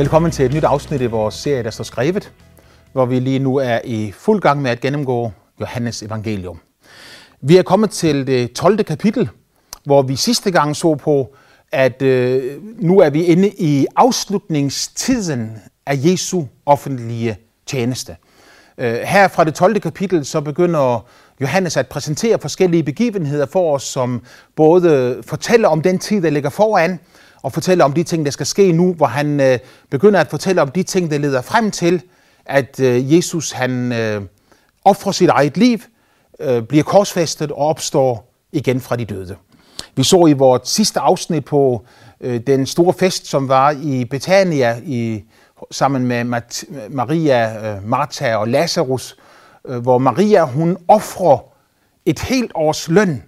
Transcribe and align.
Velkommen 0.00 0.30
til 0.30 0.44
et 0.44 0.54
nyt 0.54 0.64
afsnit 0.64 1.00
i 1.00 1.06
vores 1.06 1.34
serie, 1.34 1.62
der 1.62 1.70
står 1.70 1.84
skrevet, 1.84 2.32
hvor 2.92 3.06
vi 3.06 3.18
lige 3.18 3.38
nu 3.38 3.56
er 3.56 3.78
i 3.84 4.12
fuld 4.12 4.40
gang 4.40 4.62
med 4.62 4.70
at 4.70 4.80
gennemgå 4.80 5.32
Johannes 5.60 6.02
evangelium. 6.02 6.60
Vi 7.40 7.56
er 7.56 7.62
kommet 7.62 7.90
til 7.90 8.26
det 8.26 8.52
12. 8.52 8.84
kapitel, 8.84 9.28
hvor 9.84 10.02
vi 10.02 10.16
sidste 10.16 10.50
gang 10.50 10.76
så 10.76 10.94
på, 10.94 11.34
at 11.72 12.02
øh, 12.02 12.60
nu 12.78 13.00
er 13.00 13.10
vi 13.10 13.24
inde 13.24 13.50
i 13.58 13.86
afslutningstiden 13.96 15.58
af 15.86 15.94
Jesu 16.04 16.44
offentlige 16.66 17.38
tjeneste. 17.66 18.16
Øh, 18.78 18.94
her 18.94 19.28
fra 19.28 19.44
det 19.44 19.54
12. 19.54 19.80
kapitel, 19.80 20.24
så 20.24 20.40
begynder 20.40 21.06
Johannes 21.40 21.76
at 21.76 21.88
præsentere 21.88 22.38
forskellige 22.38 22.82
begivenheder 22.82 23.46
for 23.46 23.74
os, 23.74 23.82
som 23.82 24.22
både 24.56 25.22
fortæller 25.26 25.68
om 25.68 25.82
den 25.82 25.98
tid, 25.98 26.22
der 26.22 26.30
ligger 26.30 26.50
foran, 26.50 27.00
og 27.42 27.52
fortæller 27.52 27.84
om 27.84 27.92
de 27.92 28.02
ting, 28.02 28.24
der 28.24 28.30
skal 28.30 28.46
ske 28.46 28.72
nu, 28.72 28.94
hvor 28.94 29.06
han 29.06 29.40
øh, 29.40 29.58
begynder 29.90 30.20
at 30.20 30.28
fortælle 30.28 30.62
om 30.62 30.68
de 30.70 30.82
ting, 30.82 31.10
der 31.10 31.18
leder 31.18 31.42
frem 31.42 31.70
til, 31.70 32.02
at 32.46 32.80
øh, 32.80 33.14
Jesus 33.14 33.50
han 33.52 33.92
øh, 33.92 34.22
offrer 34.84 35.12
sit 35.12 35.28
eget 35.28 35.56
liv, 35.56 35.78
øh, 36.40 36.62
bliver 36.62 36.84
korsfæstet 36.84 37.52
og 37.52 37.58
opstår 37.58 38.32
igen 38.52 38.80
fra 38.80 38.96
de 38.96 39.04
døde. 39.04 39.36
Vi 39.96 40.04
så 40.04 40.26
i 40.26 40.32
vores 40.32 40.68
sidste 40.68 41.00
afsnit 41.00 41.44
på 41.44 41.84
øh, 42.20 42.40
den 42.46 42.66
store 42.66 42.92
fest, 42.92 43.26
som 43.26 43.48
var 43.48 43.70
i 43.82 44.04
Betania 44.04 44.80
i, 44.84 45.24
sammen 45.70 46.06
med 46.06 46.24
Mat- 46.24 46.64
Maria, 46.90 47.74
øh, 47.76 47.88
Martha 47.88 48.36
og 48.36 48.48
Lazarus, 48.48 49.16
øh, 49.68 49.78
hvor 49.78 49.98
Maria 49.98 50.44
hun 50.44 50.76
offrer 50.88 51.38
et 52.06 52.18
helt 52.18 52.52
års 52.54 52.88
løn 52.88 53.22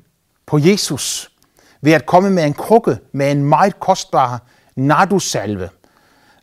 på 0.47 0.59
Jesus 0.59 1.32
ved 1.83 1.93
at 1.93 2.07
komme 2.07 2.31
med 2.31 2.45
en 2.45 2.55
krukke 2.55 2.99
med 3.13 3.31
en 3.31 3.45
meget 3.45 3.81
kostbar 3.81 4.43
nardusalve 4.77 5.69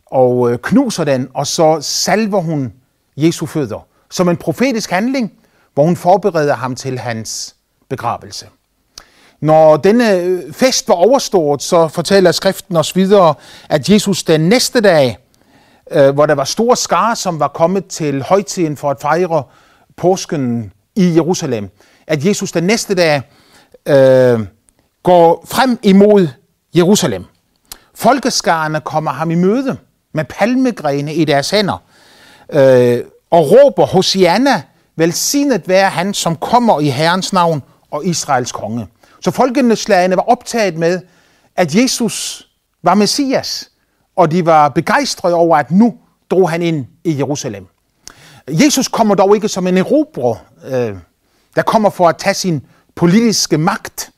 og 0.06 0.52
øh, 0.52 0.58
knuser 0.58 1.04
den, 1.04 1.28
og 1.34 1.46
så 1.46 1.78
salver 1.80 2.40
hun 2.40 2.72
Jesu 3.16 3.46
fødder 3.46 3.86
som 4.10 4.28
en 4.28 4.36
profetisk 4.36 4.90
handling, 4.90 5.32
hvor 5.74 5.84
hun 5.84 5.96
forbereder 5.96 6.54
ham 6.54 6.74
til 6.74 6.98
hans 6.98 7.54
begravelse. 7.88 8.46
Når 9.40 9.76
denne 9.76 10.16
øh, 10.16 10.52
fest 10.52 10.88
var 10.88 10.94
overstået, 10.94 11.62
så 11.62 11.88
fortæller 11.88 12.32
skriften 12.32 12.76
os 12.76 12.96
videre, 12.96 13.34
at 13.68 13.88
Jesus 13.88 14.22
den 14.22 14.40
næste 14.40 14.80
dag, 14.80 15.18
øh, 15.90 16.10
hvor 16.10 16.26
der 16.26 16.34
var 16.34 16.44
store 16.44 16.76
skare, 16.76 17.16
som 17.16 17.40
var 17.40 17.48
kommet 17.48 17.86
til 17.86 18.22
højtiden 18.22 18.76
for 18.76 18.90
at 18.90 19.00
fejre 19.00 19.42
påsken 19.96 20.72
i 20.96 21.14
Jerusalem, 21.14 21.70
at 22.06 22.24
Jesus 22.24 22.52
den 22.52 22.64
næste 22.64 22.94
dag 22.94 23.22
øh, 23.86 24.40
går 25.02 25.44
frem 25.48 25.78
imod 25.82 26.28
Jerusalem. 26.76 27.24
Folkeskarne 27.94 28.80
kommer 28.80 29.10
ham 29.10 29.30
i 29.30 29.34
møde 29.34 29.76
med 30.12 30.24
palmegrene 30.24 31.14
i 31.14 31.24
deres 31.24 31.50
hænder 31.50 31.82
øh, 32.52 33.04
og 33.30 33.50
råber, 33.50 33.86
Hosianna, 33.86 34.62
velsignet 34.96 35.68
være 35.68 35.90
han, 35.90 36.14
som 36.14 36.36
kommer 36.36 36.80
i 36.80 36.88
Herrens 36.88 37.32
navn 37.32 37.62
og 37.90 38.06
Israels 38.06 38.52
konge. 38.52 38.86
Så 39.20 39.30
folkeslagene 39.30 40.16
var 40.16 40.22
optaget 40.22 40.76
med, 40.76 41.00
at 41.56 41.74
Jesus 41.74 42.46
var 42.82 42.94
Messias, 42.94 43.70
og 44.16 44.30
de 44.30 44.46
var 44.46 44.68
begejstrede 44.68 45.34
over, 45.34 45.56
at 45.56 45.70
nu 45.70 45.94
drog 46.30 46.50
han 46.50 46.62
ind 46.62 46.86
i 47.04 47.18
Jerusalem. 47.18 47.66
Jesus 48.48 48.88
kommer 48.88 49.14
dog 49.14 49.34
ikke 49.34 49.48
som 49.48 49.66
en 49.66 49.76
erobrer, 49.76 50.34
øh, 50.64 50.96
der 51.56 51.62
kommer 51.62 51.90
for 51.90 52.08
at 52.08 52.16
tage 52.16 52.34
sin 52.34 52.66
politiske 52.94 53.58
magt, 53.58 54.10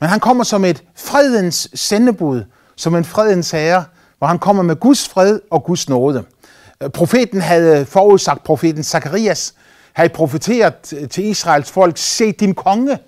men 0.00 0.08
han 0.08 0.20
kommer 0.20 0.44
som 0.44 0.64
et 0.64 0.84
fredens 0.96 1.68
sendebud, 1.74 2.44
som 2.76 2.94
en 2.94 3.04
fredens 3.04 3.50
herre, 3.50 3.84
hvor 4.18 4.26
han 4.26 4.38
kommer 4.38 4.62
med 4.62 4.76
Guds 4.76 5.08
fred 5.08 5.40
og 5.50 5.64
Guds 5.64 5.88
nåde. 5.88 6.24
Profeten 6.94 7.40
havde 7.40 7.86
forudsagt, 7.86 8.44
profeten 8.44 8.84
Zakarias 8.84 9.54
havde 9.92 10.08
profeteret 10.08 10.74
til 11.10 11.24
Israels 11.24 11.70
folk, 11.70 11.98
se 11.98 12.32
din 12.32 12.54
konge 12.54 12.98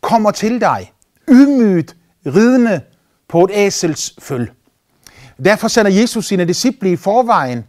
kommer 0.00 0.30
til 0.30 0.60
dig, 0.60 0.92
ydmygt, 1.28 1.96
ridende 2.26 2.80
på 3.28 3.44
et 3.44 3.50
æsels 3.52 4.14
føl. 4.18 4.50
Derfor 5.44 5.68
sender 5.68 5.90
Jesus 5.90 6.26
sine 6.26 6.44
disciple 6.44 6.92
i 6.92 6.96
forvejen 6.96 7.64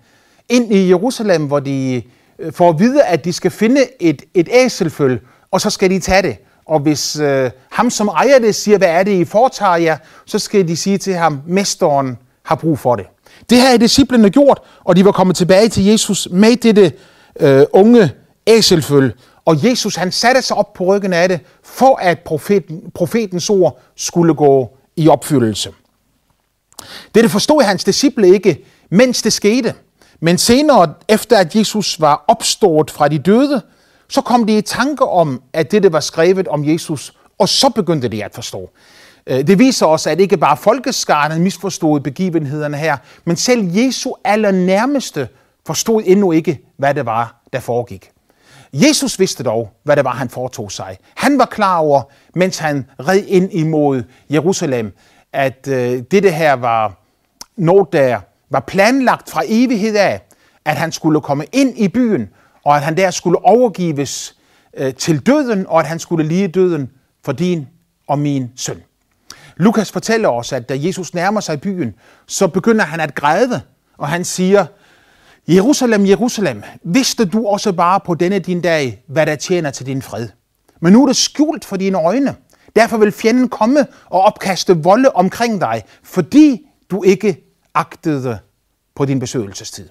ind 0.50 0.74
i 0.74 0.90
Jerusalem, 0.90 1.46
hvor 1.46 1.60
de 1.60 2.04
øh, 2.40 2.54
får 2.54 2.70
at 2.70 2.80
vide, 2.80 3.04
at 3.04 3.26
de 3.26 3.34
skal 3.34 3.52
finde 3.52 3.82
et, 4.00 4.22
et 4.34 4.50
æselføl, 4.52 5.20
og 5.52 5.62
så 5.62 5.70
skal 5.70 5.90
de 5.90 6.00
tage 6.00 6.22
det. 6.22 6.38
Og 6.70 6.80
hvis 6.80 7.16
øh, 7.20 7.52
ham, 7.72 7.90
som 7.90 8.08
ejer 8.08 8.40
det, 8.40 8.56
siger, 8.56 8.78
hvad 8.78 8.88
er 8.88 9.04
det, 9.04 9.12
I 9.12 9.26
foretager 9.26 9.76
jer, 9.76 9.98
så 10.26 10.40
skal 10.40 10.68
de 10.68 10.78
sige 10.78 10.98
til 10.98 11.14
ham, 11.14 11.42
mesteren 11.48 12.18
har 12.44 12.56
brug 12.56 12.80
for 12.80 12.96
det. 12.96 13.06
Det 13.50 13.58
her 13.58 13.74
er 13.74 13.78
disciplene 13.78 14.30
gjort, 14.30 14.60
og 14.84 14.96
de 14.96 15.06
var 15.06 15.12
kommet 15.12 15.36
tilbage 15.36 15.70
til 15.70 15.86
Jesus 15.86 16.28
med 16.32 16.56
dette 16.56 16.92
øh, 17.40 17.64
unge 17.74 18.12
æselføl. 18.48 19.14
Og 19.46 19.66
Jesus 19.70 19.96
han 19.96 20.12
satte 20.12 20.42
sig 20.42 20.58
op 20.58 20.74
på 20.74 20.84
ryggen 20.84 21.14
af 21.14 21.30
det, 21.30 21.40
for 21.64 21.96
at 21.96 22.20
profeten, 22.20 22.82
profetens 22.94 23.50
ord 23.50 23.82
skulle 23.96 24.34
gå 24.34 24.78
i 24.96 25.08
opfyldelse. 25.08 25.72
Dette 27.16 27.30
forstod 27.30 27.64
hans 27.64 27.84
disciple 27.84 28.34
ikke, 28.34 28.66
mens 28.90 29.22
det 29.22 29.34
skete. 29.34 29.74
Men 30.20 30.38
senere, 30.38 30.94
efter 31.08 31.38
at 31.38 31.56
Jesus 31.56 32.02
var 32.02 32.24
opstået 32.28 32.92
fra 32.92 33.08
de 33.08 33.20
døde, 33.20 33.62
så 34.10 34.22
kom 34.22 34.46
de 34.46 34.58
i 34.58 34.62
tanke 34.62 35.06
om, 35.06 35.42
at 35.54 35.72
det, 35.72 35.84
det 35.84 35.94
var 35.94 36.00
skrevet 36.00 36.48
om 36.48 36.66
Jesus, 36.68 37.14
og 37.38 37.50
så 37.50 37.70
begyndte 37.70 38.08
de 38.08 38.24
at 38.24 38.36
forstå. 38.36 38.70
Øh, 39.28 39.48
det 39.48 39.60
viser 39.60 39.86
os, 39.86 40.08
at 40.08 40.20
ikke 40.20 40.38
bare 40.38 40.58
folkeskaren 40.58 41.44
misforstod 41.44 42.00
begivenhederne 42.00 42.78
her, 42.78 42.98
men 43.26 43.36
selv 43.36 43.72
Jesu 43.74 44.14
allernærmeste 44.24 45.28
forstod 45.66 46.04
endnu 46.06 46.32
ikke, 46.32 46.60
hvad 46.78 46.94
det 46.94 47.06
var, 47.06 47.42
der 47.54 47.60
foregik. 47.60 48.12
Jesus 48.74 49.20
vidste 49.20 49.44
dog, 49.44 49.72
hvad 49.84 49.96
det 49.96 50.04
var, 50.04 50.12
han 50.12 50.30
foretog 50.30 50.72
sig. 50.72 50.98
Han 51.16 51.40
var 51.40 51.46
klar 51.46 51.78
over, 51.78 52.02
mens 52.36 52.58
han 52.58 52.86
red 53.00 53.24
ind 53.28 53.54
imod 53.54 54.04
Jerusalem, 54.30 54.94
at 55.34 55.68
øh, 55.68 56.04
det 56.12 56.34
her 56.34 56.54
var 56.54 56.94
noget, 57.56 57.94
der 57.94 58.20
var 58.50 58.60
planlagt 58.60 59.30
fra 59.30 59.42
evighed 59.46 59.96
af, 59.96 60.22
at 60.66 60.76
han 60.76 60.92
skulle 60.92 61.22
komme 61.22 61.46
ind 61.52 61.78
i 61.78 61.88
byen, 61.88 62.30
og 62.64 62.76
at 62.76 62.82
han 62.82 62.98
der 62.98 63.12
skulle 63.12 63.46
overgives 63.46 64.36
øh, 64.78 64.94
til 64.94 65.20
døden, 65.20 65.68
og 65.68 65.80
at 65.80 65.86
han 65.86 66.00
skulle 66.00 66.28
lide 66.28 66.48
døden 66.48 66.92
for 67.26 67.32
din 67.32 67.68
og 68.08 68.20
min 68.20 68.52
søn. 68.56 68.82
Lukas 69.58 69.92
fortæller 69.92 70.30
os, 70.30 70.54
at 70.54 70.70
da 70.70 70.76
Jesus 70.78 71.14
nærmer 71.14 71.40
sig 71.40 71.62
byen, 71.62 71.96
så 72.28 72.48
begynder 72.48 72.86
han 72.86 73.00
at 73.00 73.16
græde, 73.16 73.62
og 73.98 74.08
han 74.08 74.26
siger, 74.26 74.66
Jerusalem, 75.48 76.06
Jerusalem, 76.08 76.64
vidste 76.84 77.26
du 77.26 77.48
også 77.48 77.74
bare 77.74 78.00
på 78.00 78.16
denne 78.16 78.40
din 78.40 78.62
dag, 78.62 79.04
hvad 79.08 79.26
der 79.26 79.36
tjener 79.36 79.72
til 79.72 79.86
din 79.86 80.02
fred. 80.02 80.28
Men 80.80 80.94
nu 80.94 81.04
er 81.04 81.08
det 81.08 81.16
skjult 81.16 81.66
for 81.66 81.78
dine 81.78 81.98
øjne. 81.98 82.36
Derfor 82.76 82.98
vil 82.98 83.12
fjenden 83.12 83.50
komme 83.50 83.88
og 84.06 84.22
opkaste 84.22 84.78
volde 84.78 85.12
omkring 85.12 85.62
dig, 85.62 85.84
fordi 86.04 86.68
du 86.92 87.04
ikke 87.04 87.44
agtede 87.74 88.40
på 88.96 89.06
din 89.06 89.20
besøgelsestid. 89.20 89.90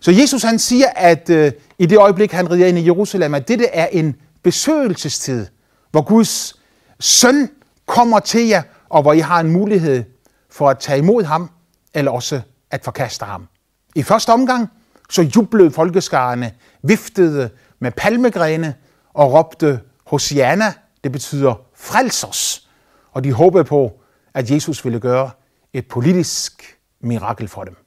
Så 0.00 0.10
Jesus 0.10 0.42
han 0.42 0.58
siger, 0.58 0.88
at 0.96 1.30
øh, 1.30 1.52
i 1.78 1.86
det 1.86 1.98
øjeblik, 1.98 2.32
han 2.32 2.50
rider 2.50 2.66
ind 2.66 2.78
i 2.78 2.84
Jerusalem, 2.84 3.34
at 3.34 3.48
dette 3.48 3.66
er 3.66 3.86
en 3.86 4.16
besøgelsestid, 4.42 5.46
hvor 5.90 6.02
Guds 6.02 6.54
søn 7.00 7.50
kommer 7.86 8.20
til 8.20 8.46
jer, 8.46 8.62
og 8.88 9.02
hvor 9.02 9.12
I 9.12 9.18
har 9.18 9.40
en 9.40 9.50
mulighed 9.50 10.04
for 10.50 10.70
at 10.70 10.78
tage 10.78 10.98
imod 10.98 11.24
ham, 11.24 11.50
eller 11.94 12.10
også 12.10 12.40
at 12.70 12.84
forkaste 12.84 13.24
ham. 13.24 13.48
I 13.94 14.02
første 14.02 14.30
omgang, 14.30 14.68
så 15.10 15.22
jublede 15.36 15.70
folkeskarerne, 15.70 16.52
viftede 16.82 17.50
med 17.78 17.90
palmegrene 17.90 18.74
og 19.14 19.32
råbte 19.32 19.80
Hosianna, 20.06 20.72
det 21.04 21.12
betyder 21.12 21.54
frelsers. 21.74 22.68
Og 23.12 23.24
de 23.24 23.32
håbede 23.32 23.64
på, 23.64 24.00
at 24.34 24.50
Jesus 24.50 24.84
ville 24.84 25.00
gøre 25.00 25.30
et 25.72 25.88
politisk 25.88 26.78
mirakel 27.00 27.48
for 27.48 27.64
dem. 27.64 27.83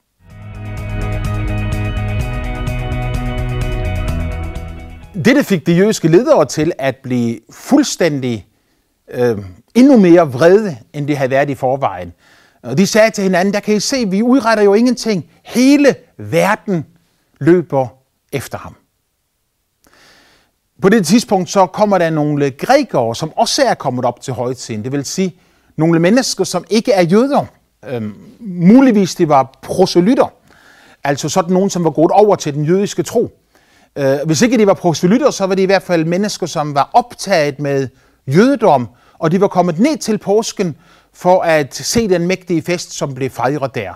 Dette 5.26 5.44
fik 5.44 5.68
de 5.68 5.74
jødiske 5.74 6.08
ledere 6.08 6.46
til 6.46 6.72
at 6.78 6.96
blive 7.04 7.40
fuldstændig 7.52 8.48
øh, 9.12 9.38
endnu 9.76 9.98
mere 9.98 10.32
vrede, 10.32 10.78
end 10.94 11.08
de 11.08 11.16
havde 11.16 11.32
været 11.32 11.50
i 11.50 11.56
forvejen. 11.56 12.14
Og 12.64 12.78
de 12.78 12.88
sagde 12.88 13.12
til 13.12 13.24
hinanden, 13.24 13.54
der 13.54 13.60
kan 13.60 13.76
I 13.76 13.80
se, 13.80 14.10
vi 14.10 14.22
udretter 14.22 14.64
jo 14.64 14.74
ingenting. 14.74 15.26
Hele 15.44 15.96
verden 16.18 16.86
løber 17.40 17.88
efter 18.34 18.58
ham. 18.58 18.76
På 20.82 20.90
det 20.90 21.06
tidspunkt 21.06 21.50
så 21.50 21.66
kommer 21.66 21.98
der 21.98 22.10
nogle 22.10 22.52
grækere, 22.52 23.16
som 23.16 23.32
også 23.36 23.64
er 23.64 23.74
kommet 23.74 24.06
op 24.06 24.22
til 24.22 24.34
højtiden. 24.34 24.84
Det 24.84 24.92
vil 24.92 25.06
sige 25.06 25.36
nogle 25.76 26.00
mennesker, 26.00 26.44
som 26.44 26.66
ikke 26.70 26.92
er 26.92 27.04
jøder. 27.04 27.46
Øhm, 27.90 28.14
muligvis 28.40 29.16
de 29.16 29.30
var 29.30 29.60
proselytter. 29.62 30.34
Altså 31.04 31.30
sådan 31.30 31.54
nogen, 31.54 31.70
som 31.70 31.84
var 31.84 31.90
gået 31.90 32.12
over 32.12 32.36
til 32.36 32.54
den 32.54 32.66
jødiske 32.66 33.04
tro. 33.04 33.32
Øh, 33.98 34.18
hvis 34.26 34.42
ikke 34.42 34.58
de 34.58 34.68
var 34.68 34.74
proselytter, 34.74 35.32
så 35.32 35.46
var 35.46 35.56
de 35.56 35.62
i 35.62 35.66
hvert 35.66 35.84
fald 35.84 36.06
mennesker, 36.06 36.46
som 36.46 36.76
var 36.76 36.90
optaget 36.94 37.60
med 37.60 37.88
jødedom, 38.28 38.90
og 39.20 39.32
de 39.32 39.42
var 39.42 39.48
kommet 39.48 39.80
ned 39.80 39.98
til 39.98 40.18
påsken 40.18 40.76
for 41.14 41.42
at 41.42 41.76
se 41.76 42.10
den 42.10 42.28
mægtige 42.28 42.62
fest, 42.62 42.94
som 42.94 43.16
blev 43.16 43.30
fejret 43.30 43.76
der. 43.76 43.94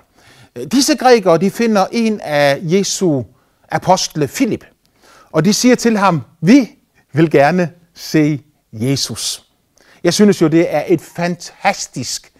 Øh, 0.56 0.65
disse 0.65 0.95
grækere 0.95 1.38
de 1.38 1.51
finder 1.51 1.86
en 1.92 2.19
af 2.21 2.59
Jesu 2.62 3.24
apostle 3.71 4.27
Filip, 4.27 4.65
og 5.31 5.45
de 5.45 5.53
siger 5.53 5.75
til 5.75 5.98
ham, 5.98 6.21
vi 6.42 6.69
vil 7.13 7.31
gerne 7.31 7.69
se 7.94 8.42
Jesus. 8.74 9.44
Jeg 10.04 10.13
synes 10.13 10.42
jo, 10.42 10.47
det 10.47 10.75
er 10.75 10.83
et 10.88 11.01
fantastisk 11.01 12.31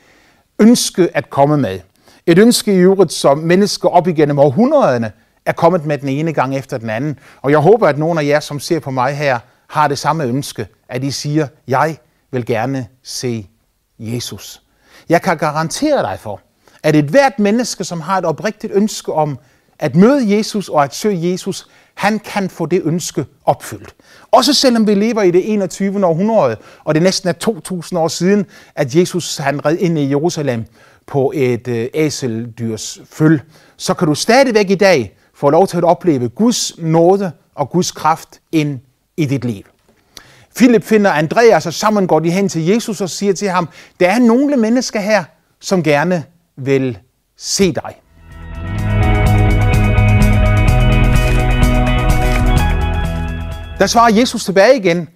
ønske 0.60 1.10
at 1.14 1.30
komme 1.30 1.58
med. 1.58 1.80
Et 2.26 2.40
ønske 2.40 2.74
i 2.74 2.78
øvrigt, 2.78 3.14
som 3.14 3.38
mennesker 3.38 3.90
op 3.90 4.08
igennem 4.08 4.40
århundrederne 4.40 5.12
er 5.46 5.52
kommet 5.52 5.86
med 5.86 5.98
den 5.98 6.10
ene 6.10 6.34
gang 6.34 6.56
efter 6.56 6.78
den 6.78 6.90
anden. 6.90 7.20
Og 7.42 7.52
jeg 7.52 7.60
håber, 7.60 7.88
at 7.88 7.98
nogle 7.98 8.22
af 8.22 8.26
jer, 8.26 8.40
som 8.40 8.60
ser 8.60 8.80
på 8.80 8.92
mig 8.92 9.16
her, 9.16 9.40
har 9.68 9.88
det 9.88 10.00
samme 10.00 10.24
ønske, 10.24 10.68
at 10.90 11.04
I 11.04 11.12
siger, 11.12 11.48
jeg 11.68 11.98
vil 12.32 12.46
gerne 12.46 12.88
se 13.04 13.48
Jesus. 14.00 14.62
Jeg 15.10 15.22
kan 15.22 15.38
garantere 15.38 16.02
dig 16.02 16.18
for, 16.20 16.42
at 16.84 16.96
et 16.96 17.06
hvert 17.06 17.40
menneske, 17.40 17.84
som 17.84 18.02
har 18.02 18.18
et 18.18 18.26
oprigtigt 18.26 18.74
ønske 18.76 19.14
om 19.14 19.40
at 19.80 19.96
møde 19.96 20.38
Jesus 20.38 20.70
og 20.70 20.84
at 20.84 20.96
søge 20.96 21.32
Jesus, 21.32 21.68
han 21.94 22.20
kan 22.20 22.50
få 22.50 22.66
det 22.66 22.82
ønske 22.86 23.26
opfyldt. 23.46 23.96
Også 24.32 24.54
selvom 24.54 24.88
vi 24.88 24.96
lever 24.96 25.22
i 25.22 25.32
det 25.32 25.54
21. 25.54 26.06
århundrede, 26.06 26.58
og 26.84 26.96
det 26.96 27.04
næsten 27.04 27.30
er 27.30 27.34
2000 27.34 28.00
år 28.00 28.08
siden, 28.08 28.46
at 28.76 28.96
Jesus 28.96 29.38
han 29.38 29.66
red 29.66 29.78
ind 29.78 30.00
i 30.00 30.10
Jerusalem 30.10 30.66
på 31.08 31.32
et 31.36 31.68
øh, 31.68 31.88
æseldyrs 31.94 33.00
føl, 33.10 33.42
så 33.78 33.94
kan 33.94 34.08
du 34.08 34.16
stadigvæk 34.16 34.70
i 34.70 34.76
dag 34.76 35.18
få 35.42 35.50
lov 35.50 35.68
til 35.68 35.78
at 35.78 35.84
opleve 35.84 36.30
Guds 36.30 36.78
nåde 36.78 37.32
og 37.56 37.70
Guds 37.70 37.92
kraft 37.92 38.42
ind 38.52 38.80
i 39.18 39.26
dit 39.26 39.46
liv. 39.46 39.64
Philip 40.56 40.84
finder 40.84 41.12
Andreas, 41.12 41.66
og 41.66 41.74
sammen 41.74 42.08
går 42.08 42.20
de 42.20 42.32
hen 42.32 42.50
til 42.50 42.66
Jesus 42.66 43.02
og 43.02 43.10
siger 43.10 43.34
til 43.34 43.50
ham, 43.50 43.70
der 44.00 44.10
er 44.10 44.20
nogle 44.20 44.58
mennesker 44.58 45.00
her, 45.00 45.24
som 45.60 45.84
gerne 45.84 46.24
vil 46.58 46.98
se 47.38 47.74
dig. 47.74 48.02
Der 53.80 53.88
svarer 53.88 54.14
Jesus 54.14 54.46
tilbage 54.46 54.78
igen 54.78 55.10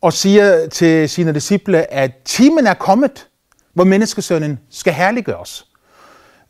og 0.00 0.12
siger 0.12 0.68
til 0.68 1.08
sine 1.08 1.34
disciple, 1.34 1.92
at 1.92 2.10
timen 2.24 2.66
er 2.66 2.74
kommet, 2.74 3.28
hvor 3.72 3.84
menneskesønnen 3.84 4.58
skal 4.70 4.92
herliggøres. 4.92 5.66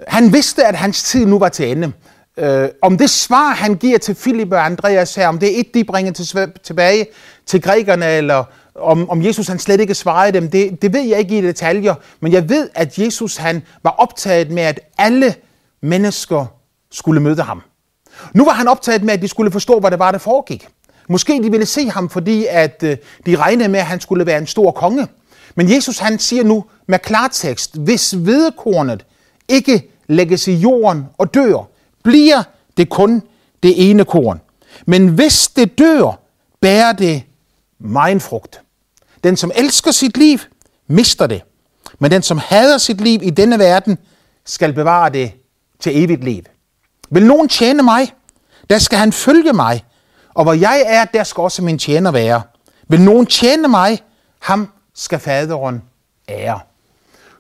Han 0.09 0.33
vidste, 0.33 0.67
at 0.67 0.75
hans 0.75 1.03
tid 1.03 1.27
nu 1.27 1.39
var 1.39 1.49
til 1.49 1.71
ende. 1.71 1.93
Øh, 2.37 2.69
om 2.83 2.99
det 2.99 3.11
svar, 3.11 3.55
han 3.55 3.75
giver 3.75 3.99
til 3.99 4.15
Filip 4.15 4.53
og 4.53 4.67
Andreas 4.67 5.15
her, 5.15 5.29
om 5.29 5.39
det 5.39 5.57
er 5.57 5.61
et, 5.61 5.75
de 5.75 5.85
bringer 5.85 6.13
til, 6.13 6.53
tilbage 6.65 7.07
til 7.47 7.63
grækerne, 7.63 8.07
eller 8.07 8.45
om, 8.75 9.11
om 9.11 9.23
Jesus 9.23 9.49
han 9.49 9.59
slet 9.59 9.81
ikke 9.81 9.95
svarede 9.95 10.33
dem, 10.33 10.51
det, 10.51 10.83
det 10.83 10.93
ved 10.93 11.03
jeg 11.03 11.19
ikke 11.19 11.39
i 11.39 11.43
detaljer, 11.43 11.95
men 12.21 12.33
jeg 12.33 12.49
ved, 12.49 12.71
at 12.75 12.99
Jesus 12.99 13.37
han 13.37 13.63
var 13.83 13.91
optaget 13.91 14.51
med, 14.51 14.63
at 14.63 14.81
alle 14.99 15.35
mennesker 15.81 16.47
skulle 16.91 17.21
møde 17.21 17.43
ham. 17.43 17.63
Nu 18.35 18.45
var 18.45 18.53
han 18.53 18.69
optaget 18.69 19.03
med, 19.03 19.15
at 19.15 19.23
de 19.23 19.29
skulle 19.29 19.51
forstå, 19.51 19.81
hvad 19.81 19.91
det 19.91 19.99
var, 19.99 20.11
der 20.11 20.19
foregik. 20.19 20.69
Måske 21.09 21.43
de 21.43 21.51
ville 21.51 21.67
se 21.67 21.91
ham, 21.91 22.11
fordi 22.11 22.47
at 22.51 22.83
øh, 22.83 22.97
de 23.27 23.37
regnede 23.37 23.69
med, 23.69 23.81
at 23.81 23.87
han 23.87 24.01
skulle 24.01 24.27
være 24.27 24.39
en 24.39 24.47
stor 24.47 24.71
konge. 24.71 25.09
Men 25.55 25.71
Jesus 25.71 25.99
han 25.99 26.19
siger 26.19 26.45
nu 26.45 26.65
med 26.87 26.99
klartekst, 26.99 27.77
hvis 27.77 28.11
hvedekornet 28.11 29.05
ikke 29.49 29.91
lægges 30.09 30.49
i 30.49 30.53
jorden 30.53 31.05
og 31.19 31.35
dør, 31.35 31.69
bliver 32.05 32.43
det 32.77 32.89
kun 32.89 33.23
det 33.63 33.91
ene 33.91 34.05
korn. 34.05 34.41
Men 34.87 35.09
hvis 35.09 35.49
det 35.49 35.79
dør, 35.79 36.21
bærer 36.61 36.93
det 36.93 37.23
meget 37.79 38.23
frugt. 38.23 38.61
Den, 39.25 39.37
som 39.37 39.53
elsker 39.55 39.91
sit 39.91 40.17
liv, 40.17 40.39
mister 40.87 41.27
det. 41.27 41.43
Men 41.99 42.11
den, 42.11 42.23
som 42.23 42.39
hader 42.39 42.79
sit 42.79 43.01
liv 43.01 43.21
i 43.23 43.31
denne 43.31 43.59
verden, 43.59 43.99
skal 44.45 44.73
bevare 44.73 45.11
det 45.11 45.33
til 45.81 46.05
evigt 46.05 46.25
liv. 46.25 46.43
Vil 47.11 47.27
nogen 47.27 47.49
tjene 47.49 47.83
mig, 47.83 48.15
der 48.71 48.79
skal 48.79 48.99
han 48.99 49.13
følge 49.13 49.53
mig, 49.53 49.85
og 50.35 50.45
hvor 50.45 50.53
jeg 50.53 50.83
er, 50.87 51.05
der 51.05 51.25
skal 51.25 51.41
også 51.41 51.63
min 51.63 51.79
tjener 51.79 52.11
være. 52.11 52.43
Vil 52.89 53.01
nogen 53.01 53.27
tjene 53.27 53.69
mig, 53.69 54.03
ham 54.39 54.69
skal 54.95 55.19
faderen 55.19 55.83
ære. 56.29 56.61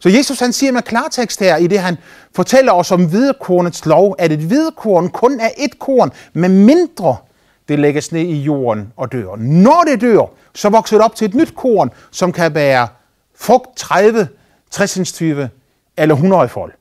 Så 0.05 0.11
Jesus 0.11 0.41
han 0.41 0.53
siger 0.53 0.73
med 0.73 0.83
klartekst 0.83 1.41
her, 1.41 1.57
i 1.57 1.67
det 1.67 1.79
han 1.79 1.97
fortæller 2.35 2.73
os 2.73 2.93
om 2.93 3.05
hvidekornets 3.05 3.87
lov, 3.87 4.15
at 4.19 4.33
et 4.33 4.39
hvidekorn 4.39 5.09
kun 5.09 5.41
er 5.41 5.51
et 5.59 5.79
korn, 5.79 6.13
med 6.33 6.49
mindre 6.49 7.17
det 7.69 7.79
lægges 7.79 8.13
ned 8.13 8.21
i 8.21 8.43
jorden 8.43 8.93
og 8.97 9.13
dør. 9.13 9.37
Når 9.37 9.85
det 9.87 10.01
dør, 10.01 10.31
så 10.55 10.69
vokser 10.69 10.97
det 10.97 11.05
op 11.05 11.15
til 11.15 11.29
et 11.29 11.35
nyt 11.35 11.55
korn, 11.55 11.91
som 12.11 12.33
kan 12.33 12.53
bære 12.53 12.89
frugt 13.39 13.77
30, 13.77 14.29
60 14.71 15.13
20 15.13 15.49
eller 15.97 16.15
100 16.15 16.49
fold. 16.49 16.73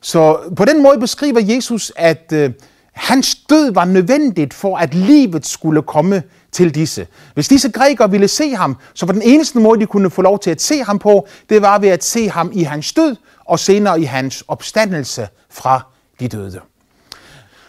Så 0.00 0.38
på 0.56 0.64
den 0.64 0.82
måde 0.82 0.98
beskriver 0.98 1.40
Jesus, 1.40 1.92
at 1.96 2.32
øh, 2.32 2.50
hans 2.92 3.34
død 3.34 3.72
var 3.72 3.84
nødvendigt 3.84 4.54
for, 4.54 4.76
at 4.76 4.94
livet 4.94 5.46
skulle 5.46 5.82
komme 5.82 6.22
til 6.52 6.74
disse. 6.74 7.06
Hvis 7.34 7.48
disse 7.48 7.70
grækere 7.70 8.10
ville 8.10 8.28
se 8.28 8.54
ham, 8.54 8.76
så 8.94 9.06
var 9.06 9.12
den 9.12 9.22
eneste 9.22 9.58
måde, 9.58 9.80
de 9.80 9.86
kunne 9.86 10.10
få 10.10 10.22
lov 10.22 10.38
til 10.38 10.50
at 10.50 10.62
se 10.62 10.84
ham 10.84 10.98
på, 10.98 11.28
det 11.48 11.62
var 11.62 11.78
ved 11.78 11.88
at 11.88 12.04
se 12.04 12.30
ham 12.30 12.50
i 12.54 12.62
hans 12.62 12.92
død, 12.92 13.16
og 13.44 13.58
senere 13.58 14.00
i 14.00 14.04
hans 14.04 14.44
opstandelse 14.48 15.28
fra 15.50 15.86
de 16.20 16.28
døde. 16.28 16.60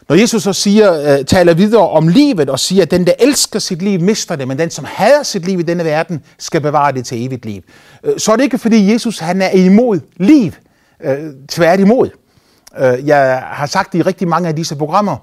Når 0.09 0.15
Jesus 0.15 0.43
så 0.43 0.53
siger, 0.53 1.17
øh, 1.17 1.25
taler 1.25 1.53
videre 1.53 1.89
om 1.89 2.07
livet 2.07 2.49
og 2.49 2.59
siger, 2.59 2.81
at 2.81 2.91
den, 2.91 3.07
der 3.07 3.13
elsker 3.19 3.59
sit 3.59 3.81
liv, 3.81 3.99
mister 3.99 4.35
det, 4.35 4.47
men 4.47 4.59
den, 4.59 4.69
som 4.69 4.85
hader 4.87 5.23
sit 5.23 5.45
liv 5.45 5.59
i 5.59 5.63
denne 5.63 5.83
verden, 5.83 6.23
skal 6.37 6.61
bevare 6.61 6.91
det 6.91 7.05
til 7.05 7.25
evigt 7.25 7.45
liv. 7.45 7.61
Øh, 8.03 8.19
så 8.19 8.31
er 8.31 8.35
det 8.35 8.43
ikke, 8.43 8.57
fordi 8.57 8.93
Jesus 8.93 9.19
han 9.19 9.41
er 9.41 9.49
imod 9.49 9.99
liv. 10.17 10.51
Øh, 11.03 11.17
tværtimod. 11.49 12.09
Jeg 13.05 13.43
har 13.45 13.65
sagt 13.65 13.95
i 13.95 14.01
rigtig 14.01 14.27
mange 14.27 14.49
af 14.49 14.55
disse 14.55 14.75
programmer, 14.75 15.17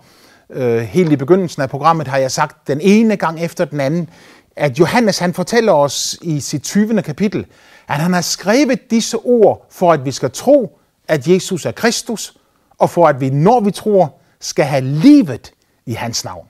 øh, 0.53 0.81
helt 0.81 1.13
i 1.13 1.17
begyndelsen 1.17 1.63
af 1.63 1.71
programmet 1.71 2.09
har 2.09 2.19
jeg 2.19 2.31
sagt 2.31 2.69
den 2.69 2.81
ene 2.81 3.17
gang 3.17 3.41
efter 3.41 3.65
den 3.65 3.81
anden, 3.81 4.09
at 4.57 4.79
Johannes 4.79 5.19
han 5.19 5.35
fortæller 5.35 5.73
os 5.73 6.19
i 6.23 6.41
sit 6.41 6.63
20. 6.63 7.03
kapitel, 7.03 7.47
at 7.89 7.97
han 7.97 8.13
har 8.13 8.21
skrevet 8.21 8.91
disse 8.91 9.17
ord 9.17 9.67
for, 9.71 9.93
at 9.93 10.05
vi 10.05 10.11
skal 10.11 10.31
tro, 10.31 10.79
at 11.09 11.29
Jesus 11.29 11.67
er 11.67 11.73
Kristus, 11.73 12.35
og 12.79 12.91
for 12.91 13.07
at 13.07 13.21
vi, 13.21 13.31
når 13.31 13.61
vi 13.61 13.71
tror, 13.71 14.15
skal 14.41 14.65
have 14.65 14.85
livet 14.85 15.53
i 15.87 15.93
hans 15.93 16.25
navn. 16.25 16.47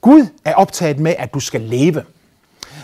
Gud 0.00 0.26
er 0.44 0.54
optaget 0.54 0.98
med, 0.98 1.14
at 1.18 1.34
du 1.34 1.40
skal 1.40 1.60
leve. 1.60 2.02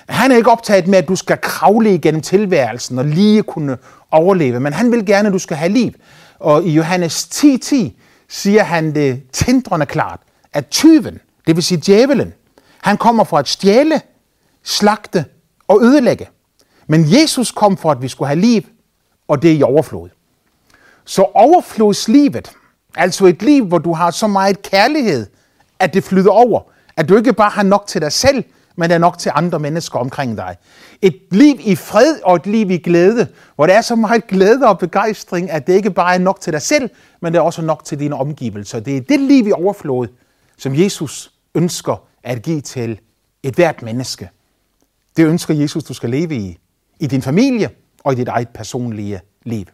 Han 0.08 0.32
er 0.32 0.36
ikke 0.36 0.50
optaget 0.50 0.86
med, 0.86 0.98
at 0.98 1.08
du 1.08 1.16
skal 1.16 1.38
kravle 1.42 1.94
igennem 1.94 2.22
tilværelsen 2.22 2.98
og 2.98 3.04
lige 3.04 3.42
kunne 3.42 3.76
overleve, 4.10 4.60
men 4.60 4.72
han 4.72 4.92
vil 4.92 5.06
gerne, 5.06 5.26
at 5.26 5.32
du 5.32 5.38
skal 5.38 5.56
have 5.56 5.72
liv. 5.72 5.92
Og 6.38 6.64
i 6.64 6.70
Johannes 6.70 7.24
10.10 7.24 7.58
10, 7.58 7.98
siger 8.28 8.62
han 8.62 8.94
det 8.94 9.22
tindrende 9.32 9.86
klart, 9.86 10.20
at 10.54 10.66
tyven, 10.68 11.18
det 11.46 11.56
vil 11.56 11.62
sige 11.62 11.82
djævelen, 11.86 12.34
han 12.80 12.96
kommer 12.96 13.24
for 13.24 13.38
at 13.38 13.48
stjæle, 13.48 14.00
slagte 14.62 15.24
og 15.68 15.82
ødelægge. 15.82 16.28
Men 16.86 17.04
Jesus 17.12 17.50
kom 17.50 17.76
for, 17.76 17.90
at 17.90 18.02
vi 18.02 18.08
skulle 18.08 18.28
have 18.28 18.40
liv, 18.40 18.62
og 19.28 19.42
det 19.42 19.50
er 19.50 19.54
i 19.54 19.62
overflod. 19.62 20.08
Så 21.04 21.22
overflodslivet, 21.34 22.52
Altså 22.96 23.26
et 23.26 23.42
liv, 23.42 23.66
hvor 23.66 23.78
du 23.78 23.92
har 23.92 24.10
så 24.10 24.26
meget 24.26 24.62
kærlighed, 24.62 25.26
at 25.78 25.94
det 25.94 26.04
flyder 26.04 26.30
over. 26.30 26.60
At 26.96 27.08
du 27.08 27.16
ikke 27.16 27.32
bare 27.32 27.50
har 27.50 27.62
nok 27.62 27.86
til 27.86 28.00
dig 28.00 28.12
selv, 28.12 28.44
men 28.76 28.90
er 28.90 28.98
nok 28.98 29.18
til 29.18 29.32
andre 29.34 29.58
mennesker 29.58 29.98
omkring 29.98 30.36
dig. 30.36 30.56
Et 31.02 31.16
liv 31.30 31.56
i 31.60 31.76
fred 31.76 32.16
og 32.24 32.36
et 32.36 32.46
liv 32.46 32.70
i 32.70 32.76
glæde, 32.76 33.28
hvor 33.54 33.66
der 33.66 33.74
er 33.74 33.80
så 33.80 33.94
meget 33.96 34.26
glæde 34.26 34.66
og 34.66 34.78
begejstring, 34.78 35.50
at 35.50 35.66
det 35.66 35.72
ikke 35.72 35.90
bare 35.90 36.14
er 36.14 36.18
nok 36.18 36.40
til 36.40 36.52
dig 36.52 36.62
selv, 36.62 36.90
men 37.20 37.32
det 37.32 37.38
er 37.38 37.42
også 37.42 37.62
nok 37.62 37.84
til 37.84 37.98
dine 37.98 38.14
omgivelser. 38.14 38.80
Det 38.80 38.96
er 38.96 39.00
det 39.00 39.20
liv 39.20 39.46
i 39.46 39.52
overflod, 39.52 40.06
som 40.58 40.74
Jesus 40.74 41.32
ønsker 41.54 42.06
at 42.22 42.42
give 42.42 42.60
til 42.60 43.00
et 43.42 43.54
hvert 43.54 43.82
menneske. 43.82 44.30
Det 45.16 45.26
ønsker 45.26 45.54
Jesus, 45.54 45.84
du 45.84 45.94
skal 45.94 46.10
leve 46.10 46.36
i, 46.36 46.58
i 47.00 47.06
din 47.06 47.22
familie 47.22 47.70
og 48.04 48.12
i 48.12 48.16
dit 48.16 48.28
eget 48.28 48.48
personlige 48.48 49.20
liv. 49.42 49.64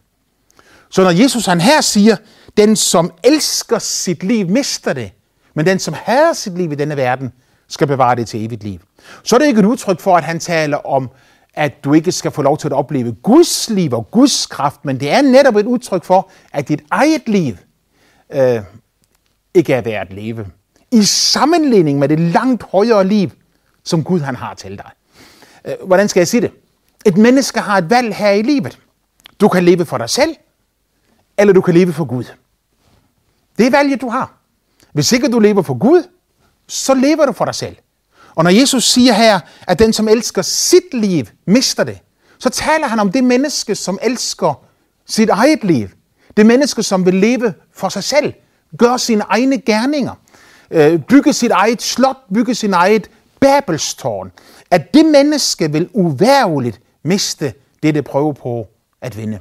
Så 0.89 1.03
når 1.03 1.09
Jesus 1.09 1.45
han 1.45 1.61
her 1.61 1.81
siger, 1.81 2.15
den 2.57 2.75
som 2.75 3.11
elsker 3.23 3.79
sit 3.79 4.23
liv, 4.23 4.47
mister 4.47 4.93
det, 4.93 5.11
men 5.53 5.65
den 5.65 5.79
som 5.79 5.93
hader 5.93 6.33
sit 6.33 6.57
liv 6.57 6.71
i 6.71 6.75
denne 6.75 6.97
verden, 6.97 7.33
skal 7.67 7.87
bevare 7.87 8.15
det 8.15 8.27
til 8.27 8.45
evigt 8.45 8.63
liv. 8.63 8.79
Så 9.23 9.35
er 9.35 9.39
det 9.39 9.47
ikke 9.47 9.59
et 9.59 9.65
udtryk 9.65 9.99
for, 9.99 10.17
at 10.17 10.23
han 10.23 10.39
taler 10.39 10.77
om, 10.77 11.09
at 11.53 11.83
du 11.83 11.93
ikke 11.93 12.11
skal 12.11 12.31
få 12.31 12.41
lov 12.41 12.57
til 12.57 12.67
at 12.67 12.73
opleve 12.73 13.11
Guds 13.11 13.69
liv 13.69 13.93
og 13.93 14.11
Guds 14.11 14.45
kraft, 14.45 14.85
men 14.85 14.99
det 14.99 15.11
er 15.11 15.21
netop 15.21 15.55
et 15.55 15.65
udtryk 15.65 16.03
for, 16.03 16.29
at 16.53 16.67
dit 16.67 16.81
eget 16.91 17.29
liv 17.29 17.55
øh, 18.33 18.61
ikke 19.53 19.73
er 19.73 19.81
værd 19.81 20.07
at 20.07 20.13
leve. 20.13 20.45
I 20.91 21.03
sammenligning 21.03 21.99
med 21.99 22.09
det 22.09 22.19
langt 22.19 22.63
højere 22.63 23.07
liv, 23.07 23.29
som 23.83 24.03
Gud 24.03 24.19
han 24.19 24.35
har 24.35 24.53
til 24.53 24.77
dig. 24.77 24.91
Øh, 25.65 25.87
hvordan 25.87 26.09
skal 26.09 26.19
jeg 26.19 26.27
sige 26.27 26.41
det? 26.41 26.51
Et 27.05 27.17
menneske 27.17 27.59
har 27.59 27.77
et 27.77 27.89
valg 27.89 28.15
her 28.15 28.29
i 28.29 28.41
livet. 28.41 28.79
Du 29.39 29.47
kan 29.47 29.63
leve 29.63 29.85
for 29.85 29.97
dig 29.97 30.09
selv, 30.09 30.35
eller 31.37 31.53
du 31.53 31.61
kan 31.61 31.73
leve 31.73 31.93
for 31.93 32.05
Gud. 32.05 32.23
Det 33.57 33.65
er 33.67 33.71
valget, 33.71 34.01
du 34.01 34.09
har. 34.09 34.33
Hvis 34.93 35.11
ikke 35.11 35.27
du 35.27 35.39
lever 35.39 35.61
for 35.61 35.77
Gud, 35.77 36.03
så 36.67 36.93
lever 36.93 37.25
du 37.25 37.31
for 37.31 37.45
dig 37.45 37.55
selv. 37.55 37.75
Og 38.35 38.43
når 38.43 38.51
Jesus 38.51 38.83
siger 38.83 39.13
her, 39.13 39.39
at 39.67 39.79
den, 39.79 39.93
som 39.93 40.07
elsker 40.07 40.41
sit 40.41 40.93
liv, 40.93 41.25
mister 41.45 41.83
det, 41.83 41.99
så 42.39 42.49
taler 42.49 42.87
han 42.87 42.99
om 42.99 43.11
det 43.11 43.23
menneske, 43.23 43.75
som 43.75 43.99
elsker 44.01 44.63
sit 45.05 45.29
eget 45.29 45.63
liv. 45.63 45.87
Det 46.37 46.45
menneske, 46.45 46.83
som 46.83 47.05
vil 47.05 47.13
leve 47.13 47.53
for 47.73 47.89
sig 47.89 48.03
selv, 48.03 48.33
gør 48.77 48.97
sine 48.97 49.23
egne 49.29 49.61
gerninger, 49.61 50.15
øh, 50.71 50.99
bygge 50.99 51.33
sit 51.33 51.51
eget 51.51 51.81
slot, 51.81 52.17
bygge 52.33 52.55
sin 52.55 52.73
eget 52.73 53.09
babelstårn, 53.39 54.31
at 54.71 54.93
det 54.93 55.05
menneske 55.05 55.71
vil 55.71 55.89
uværligt 55.93 56.81
miste 57.03 57.53
det, 57.83 57.95
det 57.95 58.03
prøver 58.03 58.33
på 58.33 58.67
at 59.01 59.17
vinde. 59.17 59.39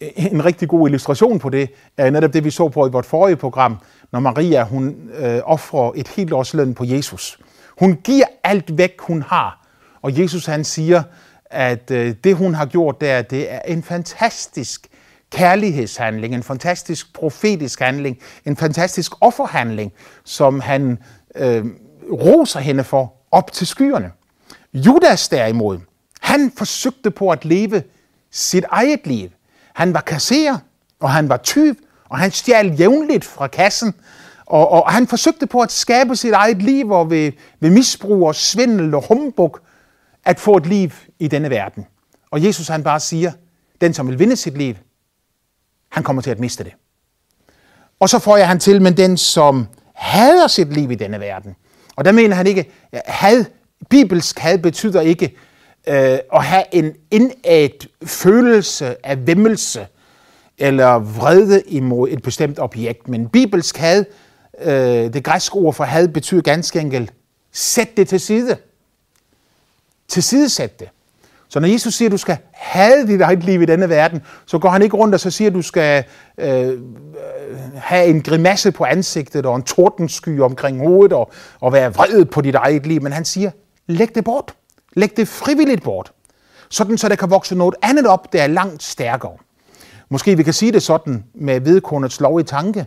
Øh, 0.00 0.08
en 0.16 0.44
rigtig 0.44 0.68
god 0.68 0.88
illustration 0.88 1.38
på 1.38 1.48
det 1.48 1.70
er 1.96 2.10
netop 2.10 2.32
det, 2.32 2.44
vi 2.44 2.50
så 2.50 2.68
på 2.68 2.86
i 2.86 2.90
vort 2.90 3.06
forrige 3.06 3.36
program, 3.36 3.78
når 4.12 4.20
Maria 4.20 4.64
hun 4.64 4.96
øh, 5.18 5.40
offrer 5.44 5.92
et 5.96 6.08
helt 6.08 6.32
års 6.32 6.54
løn 6.54 6.74
på 6.74 6.84
Jesus. 6.84 7.38
Hun 7.78 7.98
giver 8.04 8.26
alt 8.44 8.78
væk, 8.78 9.00
hun 9.00 9.22
har. 9.22 9.66
Og 10.02 10.18
Jesus 10.18 10.46
han 10.46 10.64
siger, 10.64 11.02
at 11.50 11.90
øh, 11.90 12.14
det 12.24 12.36
hun 12.36 12.54
har 12.54 12.66
gjort 12.66 13.00
der, 13.00 13.22
det 13.22 13.52
er 13.52 13.60
en 13.60 13.82
fantastisk 13.82 14.86
kærlighedshandling, 15.30 16.34
en 16.34 16.42
fantastisk 16.42 17.14
profetisk 17.14 17.80
handling, 17.80 18.18
en 18.44 18.56
fantastisk 18.56 19.12
offerhandling, 19.20 19.92
som 20.24 20.60
han 20.60 20.98
øh, 21.36 21.64
roser 22.12 22.60
hende 22.60 22.84
for 22.84 23.14
op 23.30 23.52
til 23.52 23.66
skyerne. 23.66 24.10
Judas 24.74 25.28
derimod, 25.28 25.78
han 26.20 26.52
forsøgte 26.56 27.10
på 27.10 27.30
at 27.30 27.44
leve 27.44 27.82
sit 28.30 28.64
eget 28.70 29.06
liv. 29.06 29.28
Han 29.74 29.94
var 29.94 30.00
kasserer, 30.00 30.58
og 31.00 31.10
han 31.10 31.28
var 31.28 31.36
tyv, 31.36 31.74
og 32.08 32.18
han 32.18 32.30
stjal 32.30 32.74
jævnligt 32.80 33.24
fra 33.24 33.46
kassen, 33.46 33.94
og, 34.46 34.70
og 34.70 34.92
han 34.92 35.06
forsøgte 35.06 35.46
på 35.46 35.60
at 35.60 35.72
skabe 35.72 36.16
sit 36.16 36.32
eget 36.32 36.62
liv, 36.62 36.90
og 36.90 37.10
ved, 37.10 37.32
ved 37.60 37.70
misbrug 37.70 38.26
og 38.26 38.34
svindel 38.34 38.94
og 38.94 39.04
humbug, 39.08 39.58
at 40.24 40.40
få 40.40 40.56
et 40.56 40.66
liv 40.66 40.90
i 41.18 41.28
denne 41.28 41.50
verden. 41.50 41.86
Og 42.30 42.44
Jesus 42.44 42.68
han 42.68 42.82
bare 42.82 43.00
siger, 43.00 43.32
den 43.80 43.94
som 43.94 44.08
vil 44.08 44.18
vinde 44.18 44.36
sit 44.36 44.58
liv, 44.58 44.74
han 45.90 46.02
kommer 46.02 46.22
til 46.22 46.30
at 46.30 46.40
miste 46.40 46.64
det. 46.64 46.72
Og 48.00 48.08
så 48.08 48.18
får 48.18 48.36
jeg 48.36 48.48
han 48.48 48.58
til, 48.58 48.82
men 48.82 48.96
den 48.96 49.16
som 49.16 49.66
hader 49.94 50.46
sit 50.46 50.72
liv 50.72 50.90
i 50.90 50.94
denne 50.94 51.20
verden. 51.20 51.56
Og 51.96 52.04
der 52.04 52.12
mener 52.12 52.36
han 52.36 52.46
ikke, 52.46 52.70
had, 53.06 53.44
bibelsk 53.90 54.38
had 54.38 54.58
betyder 54.58 55.00
ikke 55.00 55.36
øh, 55.86 56.18
at 56.34 56.44
have 56.44 56.64
en 56.72 56.92
indat 57.10 57.88
følelse 58.04 59.06
af 59.06 59.26
vemmelse 59.26 59.86
eller 60.58 60.98
vrede 60.98 61.62
imod 61.66 62.08
et 62.10 62.22
bestemt 62.22 62.58
objekt. 62.58 63.08
Men 63.08 63.28
bibelsk 63.28 63.76
had, 63.76 64.04
øh, 64.60 65.12
det 65.12 65.24
græske 65.24 65.56
ord 65.56 65.74
for 65.74 65.84
had, 65.84 66.08
betyder 66.08 66.42
ganske 66.42 66.80
enkelt, 66.80 67.12
sæt 67.52 67.96
det 67.96 68.08
til 68.08 68.20
side. 68.20 68.56
Tilsidesæt 70.08 70.80
det. 70.80 70.88
Så 71.50 71.60
når 71.60 71.68
Jesus 71.68 71.94
siger, 71.94 72.08
at 72.08 72.12
du 72.12 72.16
skal 72.16 72.36
have 72.52 73.06
dit 73.06 73.20
eget 73.20 73.44
liv 73.44 73.62
i 73.62 73.64
denne 73.64 73.88
verden, 73.88 74.22
så 74.46 74.58
går 74.58 74.68
han 74.68 74.82
ikke 74.82 74.96
rundt 74.96 75.14
og 75.14 75.20
så 75.20 75.30
siger, 75.30 75.50
at 75.50 75.54
du 75.54 75.62
skal 75.62 76.04
øh, 76.38 76.68
øh, 76.68 76.78
have 77.74 78.06
en 78.06 78.22
grimasse 78.22 78.72
på 78.72 78.84
ansigtet 78.84 79.46
og 79.46 79.56
en 79.56 79.62
tordensky 79.62 80.40
omkring 80.40 80.78
hovedet 80.78 81.12
og, 81.12 81.32
og 81.60 81.72
være 81.72 81.94
vred 81.94 82.24
på 82.24 82.40
dit 82.40 82.54
eget 82.54 82.86
liv. 82.86 83.02
Men 83.02 83.12
han 83.12 83.24
siger, 83.24 83.50
læg 83.86 84.14
det 84.14 84.24
bort. 84.24 84.54
Læg 84.96 85.16
det 85.16 85.28
frivilligt 85.28 85.82
bort. 85.82 86.12
Sådan, 86.68 86.98
så 86.98 87.08
der 87.08 87.14
kan 87.14 87.30
vokse 87.30 87.54
noget 87.54 87.74
andet 87.82 88.06
op, 88.06 88.32
der 88.32 88.42
er 88.42 88.46
langt 88.46 88.82
stærkere. 88.82 89.36
Måske 90.08 90.36
vi 90.36 90.42
kan 90.42 90.52
sige 90.52 90.72
det 90.72 90.82
sådan 90.82 91.24
med 91.34 91.60
vedkornets 91.60 92.20
lov 92.20 92.40
i 92.40 92.42
tanke, 92.42 92.86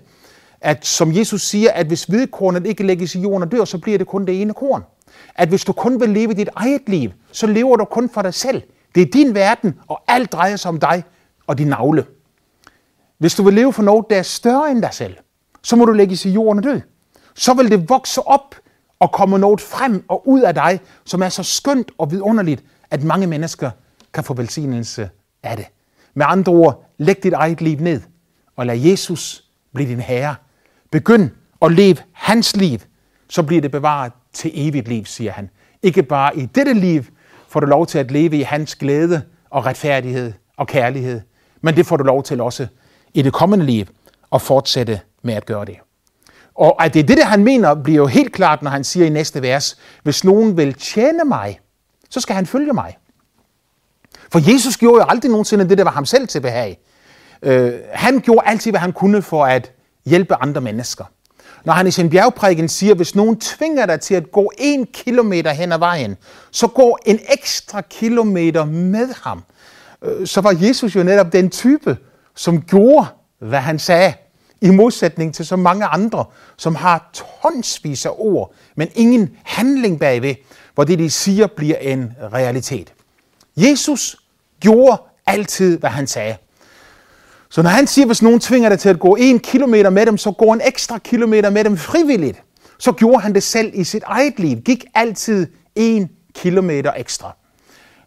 at 0.61 0.85
som 0.85 1.15
Jesus 1.15 1.41
siger, 1.41 1.71
at 1.71 1.87
hvis 1.87 2.11
vedkornet 2.11 2.67
ikke 2.67 2.83
lægges 2.83 3.15
i 3.15 3.19
jorden 3.19 3.43
og 3.43 3.51
dør, 3.51 3.65
så 3.65 3.77
bliver 3.77 3.97
det 3.97 4.07
kun 4.07 4.25
det 4.25 4.41
ene 4.41 4.53
korn 4.53 4.83
at 5.35 5.49
hvis 5.49 5.65
du 5.65 5.73
kun 5.73 5.99
vil 5.99 6.09
leve 6.09 6.33
dit 6.33 6.49
eget 6.55 6.81
liv, 6.87 7.11
så 7.31 7.47
lever 7.47 7.75
du 7.75 7.85
kun 7.85 8.09
for 8.09 8.21
dig 8.21 8.33
selv. 8.33 8.61
Det 8.95 9.01
er 9.01 9.11
din 9.13 9.35
verden, 9.35 9.79
og 9.87 10.03
alt 10.07 10.31
drejer 10.31 10.55
sig 10.55 10.69
om 10.69 10.79
dig 10.79 11.03
og 11.47 11.57
din 11.57 11.67
navle. 11.67 12.05
Hvis 13.17 13.35
du 13.35 13.43
vil 13.43 13.53
leve 13.53 13.73
for 13.73 13.83
noget, 13.83 14.05
der 14.09 14.17
er 14.17 14.21
større 14.21 14.71
end 14.71 14.81
dig 14.81 14.93
selv, 14.93 15.15
så 15.61 15.75
må 15.75 15.85
du 15.85 15.91
lægge 15.91 16.29
i 16.29 16.31
jorden 16.31 16.57
og 16.57 16.63
dø. 16.63 16.79
Så 17.35 17.53
vil 17.53 17.71
det 17.71 17.89
vokse 17.89 18.21
op 18.21 18.55
og 18.99 19.11
komme 19.11 19.37
noget 19.37 19.61
frem 19.61 20.05
og 20.07 20.27
ud 20.27 20.41
af 20.41 20.53
dig, 20.53 20.79
som 21.05 21.21
er 21.21 21.29
så 21.29 21.43
skønt 21.43 21.91
og 21.97 22.11
vidunderligt, 22.11 22.63
at 22.91 23.03
mange 23.03 23.27
mennesker 23.27 23.71
kan 24.13 24.23
få 24.23 24.33
velsignelse 24.33 25.09
af 25.43 25.57
det. 25.57 25.65
Med 26.13 26.25
andre 26.29 26.51
ord, 26.51 26.85
læg 26.97 27.23
dit 27.23 27.33
eget 27.33 27.61
liv 27.61 27.79
ned, 27.79 28.01
og 28.55 28.65
lad 28.65 28.77
Jesus 28.77 29.43
blive 29.73 29.89
din 29.89 29.99
herre. 29.99 30.35
Begynd 30.91 31.29
at 31.61 31.71
leve 31.71 31.97
hans 32.11 32.55
liv, 32.55 32.79
så 33.29 33.43
bliver 33.43 33.61
det 33.61 33.71
bevaret 33.71 34.11
til 34.33 34.51
evigt 34.53 34.87
liv, 34.87 35.05
siger 35.05 35.31
han. 35.31 35.49
Ikke 35.83 36.03
bare 36.03 36.37
i 36.37 36.45
dette 36.45 36.73
liv 36.73 37.03
får 37.47 37.59
du 37.59 37.65
lov 37.65 37.87
til 37.87 37.99
at 37.99 38.11
leve 38.11 38.37
i 38.37 38.41
hans 38.41 38.75
glæde 38.75 39.21
og 39.49 39.65
retfærdighed 39.65 40.33
og 40.57 40.67
kærlighed, 40.67 41.21
men 41.61 41.75
det 41.75 41.85
får 41.85 41.97
du 41.97 42.03
lov 42.03 42.23
til 42.23 42.41
også 42.41 42.67
i 43.13 43.21
det 43.21 43.33
kommende 43.33 43.65
liv 43.65 43.85
at 44.33 44.41
fortsætte 44.41 44.99
med 45.21 45.33
at 45.33 45.45
gøre 45.45 45.65
det. 45.65 45.77
Og 46.55 46.85
at 46.85 46.93
det 46.93 46.99
er 46.99 47.15
det, 47.15 47.23
han 47.23 47.43
mener, 47.43 47.75
bliver 47.75 47.97
jo 47.97 48.07
helt 48.07 48.33
klart, 48.33 48.61
når 48.61 48.69
han 48.71 48.83
siger 48.83 49.05
i 49.05 49.09
næste 49.09 49.41
vers, 49.41 49.77
hvis 50.03 50.23
nogen 50.23 50.57
vil 50.57 50.73
tjene 50.73 51.23
mig, 51.25 51.59
så 52.09 52.19
skal 52.19 52.35
han 52.35 52.45
følge 52.45 52.73
mig. 52.73 52.97
For 54.31 54.51
Jesus 54.51 54.77
gjorde 54.77 54.97
jo 54.97 55.05
aldrig 55.09 55.31
nogensinde 55.31 55.69
det, 55.69 55.77
der 55.77 55.83
var 55.83 55.91
ham 55.91 56.05
selv 56.05 56.27
til 56.27 56.41
behag. 56.41 56.79
Øh, 57.41 57.73
han 57.93 58.19
gjorde 58.19 58.41
altid, 58.45 58.71
hvad 58.71 58.79
han 58.79 58.93
kunne 58.93 59.21
for 59.21 59.45
at 59.45 59.71
hjælpe 60.05 60.35
andre 60.35 60.61
mennesker 60.61 61.05
når 61.65 61.73
han 61.73 61.87
i 61.87 61.91
sin 61.91 62.09
bjergprædiken 62.09 62.69
siger, 62.69 62.95
hvis 62.95 63.15
nogen 63.15 63.39
tvinger 63.39 63.85
dig 63.85 64.01
til 64.01 64.15
at 64.15 64.31
gå 64.31 64.51
en 64.57 64.85
kilometer 64.85 65.51
hen 65.51 65.71
ad 65.71 65.77
vejen, 65.77 66.17
så 66.51 66.67
gå 66.67 66.97
en 67.05 67.19
ekstra 67.29 67.81
kilometer 67.81 68.65
med 68.65 69.07
ham. 69.23 69.43
Øh, 70.03 70.27
så 70.27 70.41
var 70.41 70.57
Jesus 70.61 70.95
jo 70.95 71.03
netop 71.03 71.33
den 71.33 71.49
type, 71.49 71.97
som 72.35 72.61
gjorde, 72.61 73.05
hvad 73.39 73.59
han 73.59 73.79
sagde, 73.79 74.13
i 74.61 74.69
modsætning 74.69 75.35
til 75.35 75.45
så 75.45 75.55
mange 75.55 75.85
andre, 75.85 76.25
som 76.57 76.75
har 76.75 77.09
tonsvis 77.13 78.05
af 78.05 78.11
ord, 78.17 78.53
men 78.75 78.89
ingen 78.95 79.37
handling 79.43 79.99
bagved, 79.99 80.35
hvor 80.75 80.83
det, 80.83 80.99
de 80.99 81.09
siger, 81.09 81.47
bliver 81.47 81.77
en 81.77 82.13
realitet. 82.33 82.93
Jesus 83.57 84.17
gjorde 84.59 85.01
altid, 85.25 85.79
hvad 85.79 85.89
han 85.89 86.07
sagde. 86.07 86.35
Så 87.53 87.61
når 87.61 87.69
han 87.69 87.87
siger, 87.87 88.05
hvis 88.05 88.21
nogen 88.21 88.39
tvinger 88.39 88.69
dig 88.69 88.79
til 88.79 88.89
at 88.89 88.99
gå 88.99 89.15
en 89.19 89.39
kilometer 89.39 89.89
med 89.89 90.05
dem, 90.05 90.17
så 90.17 90.31
går 90.31 90.53
en 90.53 90.61
ekstra 90.65 90.97
kilometer 90.97 91.49
med 91.49 91.63
dem 91.63 91.77
frivilligt. 91.77 92.41
Så 92.77 92.91
gjorde 92.91 93.21
han 93.21 93.33
det 93.33 93.43
selv 93.43 93.71
i 93.73 93.83
sit 93.83 94.03
eget 94.05 94.39
liv. 94.39 94.57
Gik 94.57 94.85
altid 94.93 95.47
en 95.75 96.09
kilometer 96.35 96.93
ekstra. 96.97 97.35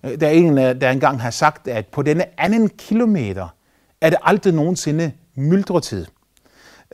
Øh, 0.04 0.20
der 0.20 0.26
er 0.26 0.30
en, 0.30 0.58
øh, 0.58 0.80
der 0.80 0.90
engang 0.90 1.20
har 1.20 1.30
sagt, 1.30 1.68
at 1.68 1.86
på 1.86 2.02
denne 2.02 2.40
anden 2.40 2.68
kilometer 2.68 3.48
er 4.00 4.10
det 4.10 4.18
aldrig 4.22 4.54
nogensinde 4.54 5.12
myldretid. 5.36 6.06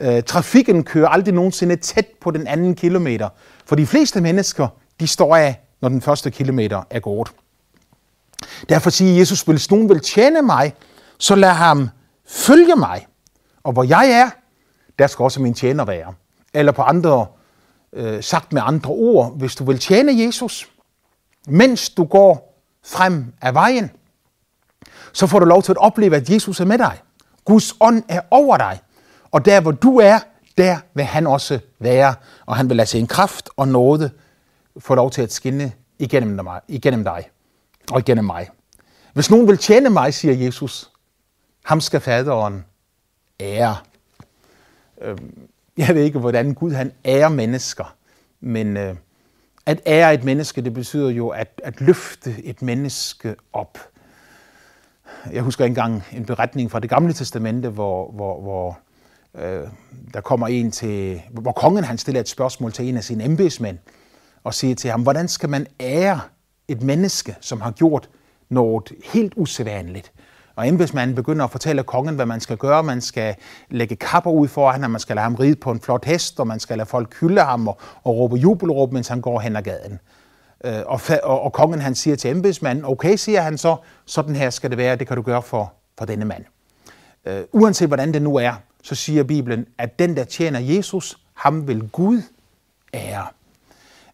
Øh, 0.01 0.23
trafikken 0.23 0.83
kører 0.83 1.07
aldrig 1.07 1.33
nogensinde 1.33 1.75
tæt 1.75 2.07
på 2.21 2.31
den 2.31 2.47
anden 2.47 2.75
kilometer, 2.75 3.29
for 3.65 3.75
de 3.75 3.85
fleste 3.85 4.21
mennesker, 4.21 4.67
de 4.99 5.07
står 5.07 5.35
af, 5.35 5.59
når 5.81 5.89
den 5.89 6.01
første 6.01 6.31
kilometer 6.31 6.83
er 6.89 6.99
gået. 6.99 7.31
Derfor 8.69 8.89
siger 8.89 9.17
Jesus, 9.17 9.41
hvis 9.41 9.71
nogen 9.71 9.89
vil 9.89 9.99
tjene 9.99 10.41
mig, 10.41 10.73
så 11.17 11.35
lad 11.35 11.49
ham 11.49 11.89
følge 12.33 12.75
mig, 12.75 13.07
og 13.63 13.73
hvor 13.73 13.83
jeg 13.83 14.11
er, 14.11 14.29
der 14.99 15.07
skal 15.07 15.23
også 15.23 15.41
min 15.41 15.53
tjener 15.53 15.85
være. 15.85 16.13
Eller 16.53 16.71
på 16.71 16.81
andre, 16.81 17.27
øh, 17.93 18.23
sagt 18.23 18.53
med 18.53 18.61
andre 18.65 18.89
ord, 18.89 19.37
hvis 19.37 19.55
du 19.55 19.63
vil 19.63 19.79
tjene 19.79 20.25
Jesus, 20.25 20.69
mens 21.47 21.89
du 21.89 22.03
går 22.03 22.59
frem 22.85 23.33
af 23.41 23.53
vejen, 23.53 23.91
så 25.13 25.27
får 25.27 25.39
du 25.39 25.45
lov 25.45 25.63
til 25.63 25.71
at 25.71 25.77
opleve, 25.77 26.15
at 26.15 26.29
Jesus 26.29 26.59
er 26.59 26.65
med 26.65 26.77
dig. 26.77 27.01
Guds 27.45 27.73
ånd 27.79 28.03
er 28.09 28.21
over 28.31 28.57
dig. 28.57 28.79
Og 29.31 29.45
der, 29.45 29.61
hvor 29.61 29.71
du 29.71 29.99
er, 29.99 30.19
der 30.57 30.77
vil 30.93 31.05
han 31.05 31.27
også 31.27 31.59
være. 31.79 32.15
Og 32.45 32.55
han 32.55 32.69
vil 32.69 32.77
lade 32.77 32.87
sin 32.87 33.07
kraft 33.07 33.49
og 33.57 33.67
nåde 33.67 34.11
få 34.79 34.95
lov 34.95 35.11
til 35.11 35.21
at 35.21 35.33
skinne 35.33 35.71
igennem 35.99 36.37
dig, 36.37 36.59
igennem 36.67 37.03
dig 37.03 37.29
og 37.91 37.99
igennem 37.99 38.25
mig. 38.25 38.49
Hvis 39.13 39.29
nogen 39.29 39.47
vil 39.47 39.57
tjene 39.57 39.89
mig, 39.89 40.13
siger 40.13 40.33
Jesus, 40.33 40.92
ham 41.63 41.81
skal 41.81 41.99
faderen 41.99 42.65
ære. 43.39 43.77
Øhm, 45.01 45.47
jeg 45.77 45.95
ved 45.95 46.03
ikke, 46.03 46.19
hvordan 46.19 46.53
Gud 46.53 46.71
han 46.71 46.91
ærer 47.05 47.29
mennesker, 47.29 47.95
men 48.41 48.77
øh, 48.77 48.95
at 49.65 49.81
ære 49.85 50.13
et 50.13 50.23
menneske, 50.23 50.61
det 50.61 50.73
betyder 50.73 51.09
jo 51.09 51.27
at, 51.29 51.61
at 51.63 51.81
løfte 51.81 52.35
et 52.43 52.61
menneske 52.61 53.35
op. 53.53 53.77
Jeg 55.31 55.41
husker 55.41 55.65
engang 55.65 56.03
en 56.11 56.25
beretning 56.25 56.71
fra 56.71 56.79
det 56.79 56.89
gamle 56.89 57.13
testamente, 57.13 57.69
hvor, 57.69 58.11
hvor, 58.11 58.41
hvor 58.41 58.79
øh, 59.35 59.67
der 60.13 60.21
kommer 60.21 60.47
en 60.47 60.71
til, 60.71 61.21
hvor 61.31 61.51
kongen 61.51 61.83
han 61.83 61.97
stiller 61.97 62.21
et 62.21 62.29
spørgsmål 62.29 62.71
til 62.71 62.89
en 62.89 62.97
af 62.97 63.03
sine 63.03 63.23
embedsmænd, 63.23 63.77
og 64.43 64.53
siger 64.53 64.75
til 64.75 64.89
ham, 64.91 65.01
hvordan 65.01 65.27
skal 65.27 65.49
man 65.49 65.67
ære 65.79 66.21
et 66.67 66.81
menneske, 66.81 67.35
som 67.41 67.61
har 67.61 67.71
gjort 67.71 68.09
noget 68.49 68.91
helt 69.13 69.33
usædvanligt? 69.35 70.11
Og 70.55 70.67
embedsmanden 70.67 71.15
begynder 71.15 71.45
at 71.45 71.51
fortælle 71.51 71.83
kongen, 71.83 72.15
hvad 72.15 72.25
man 72.25 72.39
skal 72.39 72.57
gøre. 72.57 72.83
Man 72.83 73.01
skal 73.01 73.35
lægge 73.69 73.95
kapper 73.95 74.31
ud 74.31 74.47
for 74.47 74.71
ham, 74.71 74.91
man 74.91 74.99
skal 74.99 75.15
lade 75.15 75.23
ham 75.23 75.35
ride 75.35 75.55
på 75.55 75.71
en 75.71 75.79
flot 75.81 76.05
hest, 76.05 76.39
og 76.39 76.47
man 76.47 76.59
skal 76.59 76.77
lade 76.77 76.89
folk 76.89 77.19
hylde 77.19 77.41
ham 77.41 77.67
og, 77.67 77.77
og 78.03 78.17
råbe 78.17 78.35
jubelråb, 78.35 78.93
mens 78.93 79.07
han 79.07 79.21
går 79.21 79.39
hen 79.39 79.55
ad 79.55 79.61
gaden. 79.61 79.99
Øh, 80.65 80.81
og, 80.85 81.01
og, 81.23 81.41
og 81.41 81.53
kongen 81.53 81.81
han 81.81 81.95
siger 81.95 82.15
til 82.15 82.31
embedsmanden, 82.31 82.85
okay, 82.85 83.15
siger 83.15 83.41
han 83.41 83.57
så, 83.57 83.75
sådan 84.05 84.35
her 84.35 84.49
skal 84.49 84.69
det 84.69 84.77
være, 84.77 84.95
det 84.95 85.07
kan 85.07 85.15
du 85.17 85.21
gøre 85.21 85.41
for, 85.41 85.73
for 85.97 86.05
denne 86.05 86.25
mand. 86.25 86.43
Uh, 87.29 87.61
uanset 87.61 87.87
hvordan 87.87 88.13
det 88.13 88.21
nu 88.21 88.35
er, 88.35 88.53
så 88.83 88.95
siger 88.95 89.23
Bibelen, 89.23 89.67
at 89.77 89.99
den, 89.99 90.15
der 90.15 90.23
tjener 90.23 90.59
Jesus, 90.59 91.17
ham 91.33 91.67
vil 91.67 91.89
Gud 91.89 92.21
ære. 92.93 93.25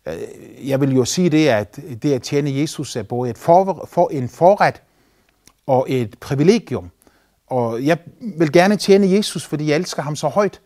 Øh, 0.05 0.69
jeg 0.69 0.81
vil 0.81 0.95
jo 0.95 1.05
sige 1.05 1.29
det, 1.29 1.47
at 1.47 1.79
det 2.03 2.13
at 2.13 2.21
tjene 2.21 2.59
Jesus 2.59 2.95
er 2.95 3.03
både 3.03 3.29
et 3.29 3.37
for, 3.37 3.87
for, 3.91 4.09
en 4.09 4.29
forret 4.29 4.81
og 5.69 5.85
et 5.89 6.15
privilegium. 6.19 6.91
Og 7.47 7.85
jeg 7.85 7.97
vil 8.37 8.51
gerne 8.51 8.75
tjene 8.75 9.11
Jesus, 9.11 9.45
fordi 9.45 9.69
jeg 9.69 9.75
elsker 9.75 10.01
ham 10.01 10.15
så 10.15 10.27
højt, 10.27 10.61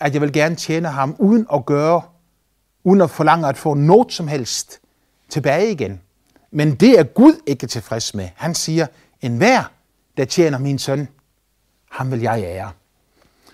at 0.00 0.14
jeg 0.14 0.22
vil 0.22 0.32
gerne 0.32 0.54
tjene 0.54 0.88
ham 0.88 1.16
uden 1.18 1.46
at 1.54 1.66
gøre, 1.66 2.02
uden 2.84 3.00
at 3.00 3.10
forlange 3.10 3.48
at 3.48 3.58
få 3.58 3.74
noget 3.74 4.12
som 4.12 4.28
helst 4.28 4.80
tilbage 5.28 5.70
igen. 5.70 6.00
Men 6.50 6.74
det 6.74 6.98
er 6.98 7.02
Gud 7.02 7.34
ikke 7.46 7.66
tilfreds 7.66 8.14
med. 8.14 8.28
Han 8.34 8.54
siger, 8.54 8.86
en 9.20 9.36
hver, 9.36 9.62
der 10.16 10.24
tjener 10.24 10.58
min 10.58 10.78
søn, 10.78 11.08
ham 11.90 12.10
vil 12.10 12.20
jeg 12.20 12.42
ære. 12.42 12.70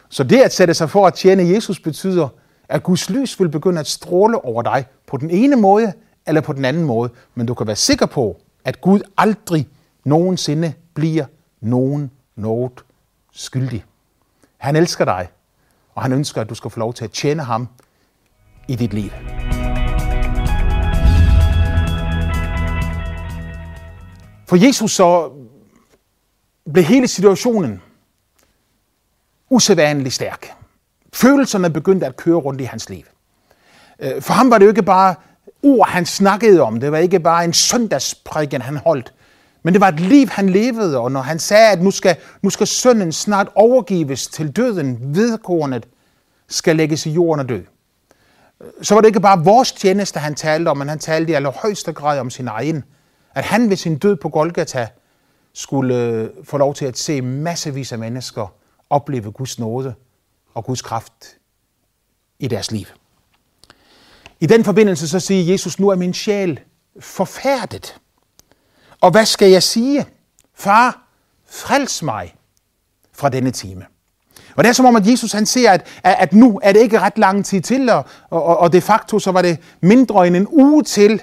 Så 0.09 0.25
det 0.25 0.41
at 0.41 0.53
sætte 0.53 0.75
sig 0.75 0.91
for 0.91 1.07
at 1.07 1.15
tjene 1.15 1.55
Jesus 1.55 1.81
betyder, 1.81 2.29
at 2.69 2.83
Guds 2.83 3.11
lys 3.11 3.41
vil 3.41 3.49
begynde 3.49 3.81
at 3.81 3.87
stråle 3.87 4.45
over 4.45 4.63
dig 4.63 4.87
på 5.07 5.17
den 5.17 5.31
ene 5.31 5.57
måde 5.57 5.93
eller 6.27 6.41
på 6.41 6.53
den 6.53 6.65
anden 6.65 6.85
måde. 6.85 7.11
Men 7.35 7.47
du 7.47 7.55
kan 7.55 7.67
være 7.67 7.77
sikker 7.77 8.07
på, 8.07 8.41
at 8.65 8.81
Gud 8.81 9.01
aldrig 9.17 9.69
nogensinde 10.09 10.75
bliver 10.95 11.25
nogen 11.61 12.11
noget 12.37 12.85
skyldig. 13.33 13.85
Han 14.59 14.77
elsker 14.77 15.05
dig, 15.05 15.29
og 15.95 16.03
han 16.03 16.13
ønsker, 16.13 16.41
at 16.41 16.49
du 16.49 16.55
skal 16.55 16.71
få 16.71 16.81
lov 16.81 16.95
til 16.95 17.05
at 17.05 17.11
tjene 17.11 17.45
ham 17.45 17.69
i 18.69 18.77
dit 18.77 18.93
liv. 18.93 19.11
For 24.49 24.67
Jesus 24.67 24.93
så 24.93 25.31
blev 26.73 26.85
hele 26.85 27.09
situationen 27.09 27.83
usædvanligt 29.51 30.15
stærk. 30.15 30.47
Følelserne 31.13 31.71
begyndte 31.71 32.07
at 32.07 32.17
køre 32.17 32.37
rundt 32.37 32.61
i 32.61 32.65
hans 32.65 32.91
liv. 32.91 33.05
Øh, 33.99 34.23
for 34.23 34.33
ham 34.33 34.51
var 34.51 34.59
det 34.59 34.65
jo 34.65 34.71
ikke 34.71 34.83
bare 34.83 35.15
ord, 35.63 35.89
han 35.89 36.07
snakkede 36.07 36.61
om. 36.61 36.81
Det 36.81 36.93
var 36.93 36.99
ikke 36.99 37.21
bare 37.21 37.45
en 37.45 37.53
søndagsprædiken, 37.53 38.63
han 38.63 38.77
holdt. 38.77 39.13
Men 39.69 39.73
det 39.75 39.81
var 39.81 39.89
et 39.89 40.01
liv, 40.01 40.29
han 40.29 40.49
levede, 40.49 40.99
og 40.99 41.13
når 41.13 41.21
han 41.21 41.39
sagde, 41.39 41.71
at 41.73 41.83
nu 41.83 41.91
skal, 41.91 42.17
nu 42.43 42.51
skal 42.51 42.67
sønnen 42.67 43.13
snart 43.13 43.49
overgives 43.55 44.27
til 44.27 44.51
døden, 44.51 44.99
vedkornet 45.01 45.89
skal 46.47 46.77
lægges 46.77 47.07
i 47.07 47.11
jorden 47.11 47.41
og 47.41 47.49
dø. 47.49 47.61
Så 48.83 48.95
var 48.95 49.01
det 49.01 49.09
ikke 49.09 49.21
bare 49.21 49.45
vores 49.45 49.73
tjeneste, 49.73 50.19
han 50.19 50.35
talte 50.35 50.69
om, 50.69 50.77
men 50.77 50.89
han 50.89 50.99
talte 50.99 51.33
i 51.33 51.35
allerhøjeste 51.35 51.93
grad 51.93 52.21
om 52.21 52.31
sin 52.31 52.49
egen. 52.49 52.85
At 53.35 53.45
han 53.45 53.71
ved 53.71 53.77
sin 53.77 53.99
død 53.99 54.17
på 54.17 54.29
Golgata 54.29 54.89
skulle 55.53 55.97
øh, 55.97 56.29
få 56.45 56.59
lov 56.59 56.75
til 56.75 56.85
at 56.85 56.99
se 56.99 57.23
massevis 57.23 57.93
af 57.93 57.99
mennesker 57.99 58.55
opleve 58.91 59.33
Guds 59.33 59.59
nåde 59.59 59.95
og 60.55 60.65
Guds 60.65 60.83
kraft 60.83 61.37
i 62.39 62.49
deres 62.49 62.71
liv. 62.71 62.87
I 64.41 64.47
den 64.47 64.65
forbindelse 64.65 65.09
så 65.09 65.21
siger 65.21 65.53
Jesus, 65.53 65.79
nu 65.79 65.89
er 65.89 65.97
min 65.97 66.15
sjæl 66.15 66.61
forfærdet. 67.01 68.01
Og 69.01 69.11
hvad 69.11 69.27
skal 69.27 69.51
jeg 69.51 69.63
sige? 69.63 70.07
Far, 70.55 71.09
frels 71.51 72.03
mig 72.03 72.35
fra 73.13 73.29
denne 73.29 73.51
time. 73.51 73.87
Og 74.57 74.65
det 74.65 74.69
er 74.69 74.73
som 74.73 74.87
om, 74.87 74.97
at 74.97 75.07
Jesus 75.07 75.33
han 75.33 75.47
ser, 75.47 75.71
at, 75.71 75.87
at 76.05 76.33
nu 76.33 76.61
er 76.63 76.73
det 76.73 76.81
ikke 76.81 77.01
ret 77.01 77.19
lang 77.19 77.45
tid 77.45 77.61
til, 77.61 77.91
og, 77.91 78.05
og, 78.31 78.59
og 78.59 78.73
de 78.73 78.81
facto 78.81 79.19
så 79.19 79.33
var 79.33 79.43
det 79.43 79.59
mindre 79.81 80.27
end 80.27 80.37
en 80.37 80.47
uge 80.51 80.83
til, 80.83 81.23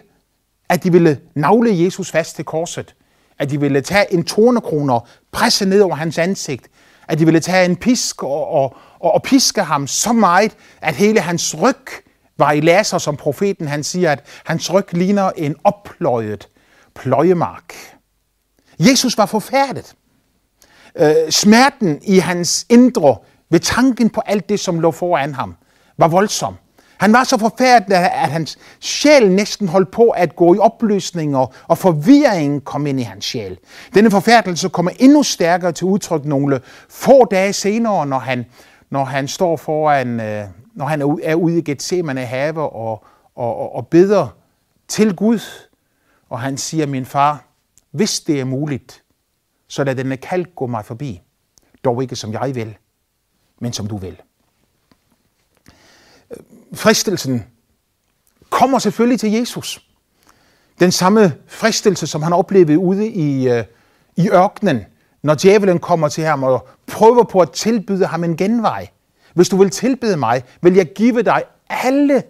at 0.69 0.83
de 0.83 0.91
ville 0.91 1.19
navle 1.35 1.83
Jesus 1.83 2.11
fast 2.11 2.35
til 2.35 2.45
korset. 2.45 2.95
At 3.39 3.49
de 3.49 3.59
ville 3.59 3.81
tage 3.81 4.13
en 4.13 4.23
tornekrone 4.23 4.93
og 4.93 5.07
presse 5.31 5.65
ned 5.65 5.81
over 5.81 5.95
hans 5.95 6.17
ansigt. 6.17 6.67
At 7.07 7.19
de 7.19 7.25
ville 7.25 7.39
tage 7.39 7.65
en 7.65 7.75
pisk 7.75 8.23
og, 8.23 8.47
og, 8.47 8.75
og, 8.99 9.11
og 9.11 9.23
piske 9.23 9.61
ham 9.61 9.87
så 9.87 10.13
meget, 10.13 10.55
at 10.81 10.95
hele 10.95 11.19
hans 11.19 11.55
ryg 11.61 11.85
var 12.37 12.51
i 12.51 12.59
laser, 12.59 12.97
som 12.97 13.17
profeten 13.17 13.67
han 13.67 13.83
siger, 13.83 14.11
at 14.11 14.23
hans 14.45 14.73
ryg 14.73 14.93
ligner 14.93 15.31
en 15.37 15.55
oppløjet 15.63 16.47
pløjemark. 16.95 17.73
Jesus 18.79 19.17
var 19.17 19.25
forfærdet. 19.25 19.95
Øh, 20.95 21.13
smerten 21.29 21.99
i 22.03 22.17
hans 22.17 22.65
indre 22.69 23.17
ved 23.49 23.59
tanken 23.59 24.09
på 24.09 24.21
alt 24.25 24.49
det, 24.49 24.59
som 24.59 24.79
lå 24.79 24.91
foran 24.91 25.33
ham, 25.33 25.55
var 25.97 26.07
voldsom. 26.07 26.55
Han 26.97 27.13
var 27.13 27.23
så 27.23 27.37
forfærdet, 27.37 27.93
at 27.93 28.29
hans 28.29 28.57
sjæl 28.79 29.31
næsten 29.31 29.67
holdt 29.67 29.91
på 29.91 30.09
at 30.09 30.35
gå 30.35 30.55
i 30.55 30.57
opløsninger, 30.57 31.47
og 31.67 31.77
forvirringen 31.77 32.61
kom 32.61 32.87
ind 32.87 32.99
i 32.99 33.03
hans 33.03 33.25
sjæl. 33.25 33.57
Denne 33.93 34.11
forfærdelse 34.11 34.69
kommer 34.69 34.91
endnu 34.99 35.23
stærkere 35.23 35.71
til 35.71 35.87
udtryk 35.87 36.25
nogle 36.25 36.61
få 36.89 37.25
dage 37.25 37.53
senere, 37.53 38.05
når 38.05 38.19
han, 38.19 38.45
når 38.89 39.03
han 39.03 39.27
står 39.27 39.57
foran, 39.57 40.19
øh, 40.19 40.45
når 40.75 40.85
han 40.85 41.01
er 41.23 41.35
ude 41.35 41.57
i 41.57 41.61
Gethsemane 41.61 42.25
have 42.25 42.59
og, 42.59 43.03
og, 43.35 43.57
og, 43.57 43.75
og 43.75 43.87
beder 43.87 44.27
til 44.87 45.15
Gud. 45.15 45.39
Og 46.29 46.39
han 46.39 46.57
siger, 46.57 46.85
min 46.85 47.05
far, 47.05 47.45
hvis 47.91 48.19
det 48.19 48.39
er 48.39 48.45
muligt, 48.45 49.03
så 49.67 49.83
lad 49.83 49.95
denne 49.95 50.17
kalk 50.17 50.55
gå 50.55 50.67
mig 50.67 50.85
forbi. 50.85 51.21
Dog 51.83 52.01
ikke 52.01 52.15
som 52.15 52.33
jeg 52.33 52.55
vil, 52.55 52.77
men 53.59 53.73
som 53.73 53.87
du 53.87 53.97
vil 53.97 54.21
fristelsen 56.73 57.45
kommer 58.49 58.79
selvfølgelig 58.79 59.19
til 59.19 59.31
Jesus. 59.31 59.81
Den 60.79 60.91
samme 60.91 61.33
fristelse, 61.47 62.07
som 62.07 62.21
han 62.21 62.33
oplevede 62.33 62.79
ude 62.79 63.07
i, 63.07 63.49
øh, 63.49 63.63
i 64.15 64.29
ørkenen, 64.29 64.81
når 65.23 65.35
djævelen 65.35 65.79
kommer 65.79 66.07
til 66.07 66.23
ham 66.23 66.43
og 66.43 66.67
prøver 66.87 67.23
på 67.23 67.39
at 67.39 67.51
tilbyde 67.51 68.05
ham 68.05 68.23
en 68.23 68.37
genvej. 68.37 68.87
Hvis 69.33 69.49
du 69.49 69.57
vil 69.57 69.69
tilbede 69.69 70.17
mig, 70.17 70.43
vil 70.61 70.73
jeg 70.73 70.93
give 70.93 71.21
dig 71.21 71.43
alle 71.69 72.23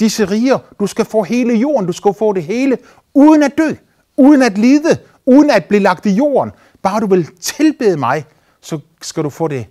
disse 0.00 0.24
riger. 0.24 0.58
Du 0.80 0.86
skal 0.86 1.04
få 1.04 1.22
hele 1.22 1.54
jorden, 1.54 1.86
du 1.86 1.92
skal 1.92 2.14
få 2.18 2.32
det 2.32 2.42
hele, 2.42 2.78
uden 3.14 3.42
at 3.42 3.52
dø, 3.58 3.74
uden 4.16 4.42
at 4.42 4.58
lide, 4.58 4.98
uden 5.26 5.50
at 5.50 5.64
blive 5.64 5.82
lagt 5.82 6.06
i 6.06 6.10
jorden. 6.10 6.52
Bare 6.82 7.00
du 7.00 7.06
vil 7.06 7.28
tilbede 7.40 7.96
mig, 7.96 8.24
så 8.60 8.78
skal 9.02 9.24
du 9.24 9.30
få 9.30 9.48
det 9.48 9.66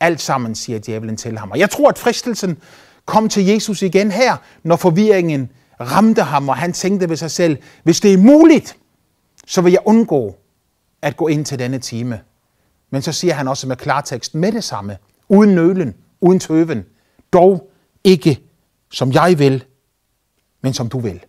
alt 0.00 0.20
sammen, 0.20 0.54
siger 0.54 0.78
djævelen 0.78 1.16
til 1.16 1.38
ham. 1.38 1.50
Og 1.50 1.58
jeg 1.58 1.70
tror, 1.70 1.88
at 1.88 1.98
fristelsen 1.98 2.58
kom 3.04 3.28
til 3.28 3.46
Jesus 3.46 3.82
igen 3.82 4.10
her, 4.10 4.36
når 4.62 4.76
forvirringen 4.76 5.50
ramte 5.80 6.22
ham, 6.22 6.48
og 6.48 6.56
han 6.56 6.72
tænkte 6.72 7.08
ved 7.08 7.16
sig 7.16 7.30
selv, 7.30 7.58
hvis 7.82 8.00
det 8.00 8.12
er 8.12 8.18
muligt, 8.18 8.76
så 9.46 9.60
vil 9.60 9.72
jeg 9.72 9.80
undgå 9.84 10.36
at 11.02 11.16
gå 11.16 11.28
ind 11.28 11.44
til 11.44 11.58
denne 11.58 11.78
time. 11.78 12.20
Men 12.90 13.02
så 13.02 13.12
siger 13.12 13.34
han 13.34 13.48
også 13.48 13.68
med 13.68 13.76
klartekst 13.76 14.34
med 14.34 14.52
det 14.52 14.64
samme, 14.64 14.96
uden 15.28 15.54
nølen, 15.54 15.94
uden 16.20 16.40
tøven, 16.40 16.84
dog 17.32 17.70
ikke 18.04 18.40
som 18.90 19.12
jeg 19.12 19.38
vil, 19.38 19.64
men 20.62 20.74
som 20.74 20.88
du 20.88 21.00
vil. 21.00 21.20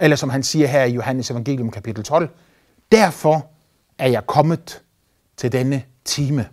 Eller 0.00 0.16
som 0.16 0.30
han 0.30 0.42
siger 0.42 0.66
her 0.66 0.84
i 0.84 0.92
Johannes 0.92 1.30
evangelium 1.30 1.70
kapitel 1.70 2.04
12, 2.04 2.28
derfor 2.92 3.46
er 3.98 4.08
jeg 4.08 4.26
kommet 4.26 4.82
til 5.36 5.52
denne 5.52 5.82
time. 6.04 6.46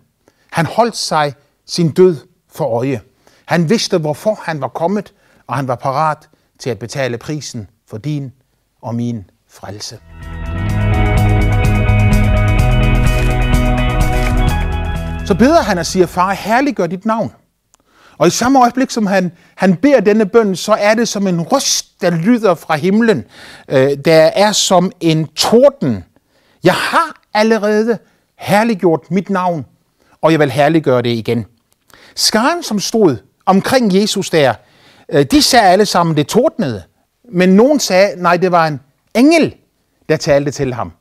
Han 0.50 0.66
holdt 0.66 0.96
sig 0.96 1.34
sin 1.66 1.90
død 1.90 2.16
for 2.48 2.64
øje. 2.64 3.00
Han 3.44 3.70
vidste, 3.70 3.98
hvorfor 3.98 4.40
han 4.42 4.60
var 4.60 4.68
kommet, 4.68 5.14
og 5.46 5.56
han 5.56 5.68
var 5.68 5.74
parat 5.74 6.28
til 6.58 6.70
at 6.70 6.78
betale 6.78 7.18
prisen 7.18 7.70
for 7.86 7.98
din 7.98 8.32
og 8.80 8.94
min 8.94 9.30
frelse. 9.48 9.98
Så 15.26 15.34
beder 15.38 15.62
han 15.62 15.78
og 15.78 15.86
siger, 15.86 16.06
far, 16.06 16.32
herliggør 16.32 16.86
dit 16.86 17.04
navn. 17.04 17.32
Og 18.18 18.26
i 18.26 18.30
samme 18.30 18.60
øjeblik, 18.62 18.90
som 18.90 19.06
han, 19.06 19.32
han 19.54 19.76
beder 19.76 20.00
denne 20.00 20.26
bøn, 20.26 20.56
så 20.56 20.72
er 20.72 20.94
det 20.94 21.08
som 21.08 21.26
en 21.26 21.40
røst, 21.40 22.00
der 22.00 22.10
lyder 22.10 22.54
fra 22.54 22.76
himlen. 22.76 23.24
Øh, 23.68 23.90
der 24.04 24.22
er 24.22 24.52
som 24.52 24.92
en 25.00 25.26
torden. 25.26 26.04
Jeg 26.64 26.74
har 26.74 27.20
allerede 27.34 27.98
herliggjort 28.38 29.10
mit 29.10 29.30
navn, 29.30 29.66
og 30.22 30.32
jeg 30.32 30.40
vil 30.40 30.50
herliggøre 30.50 31.02
det 31.02 31.10
igen. 31.10 31.46
Skaren, 32.14 32.62
som 32.62 32.80
stod 32.80 33.16
omkring 33.46 33.94
Jesus 33.94 34.30
der, 34.30 34.54
øh, 35.08 35.24
de 35.30 35.42
sagde 35.42 35.66
alle 35.68 35.86
sammen, 35.86 36.16
det 36.16 36.26
tordnede. 36.26 36.82
Men 37.32 37.48
nogen 37.48 37.80
sagde, 37.80 38.22
nej, 38.22 38.36
det 38.36 38.52
var 38.52 38.66
en 38.66 38.80
engel, 39.14 39.54
der 40.08 40.16
talte 40.16 40.50
til 40.50 40.74
ham. 40.74 40.92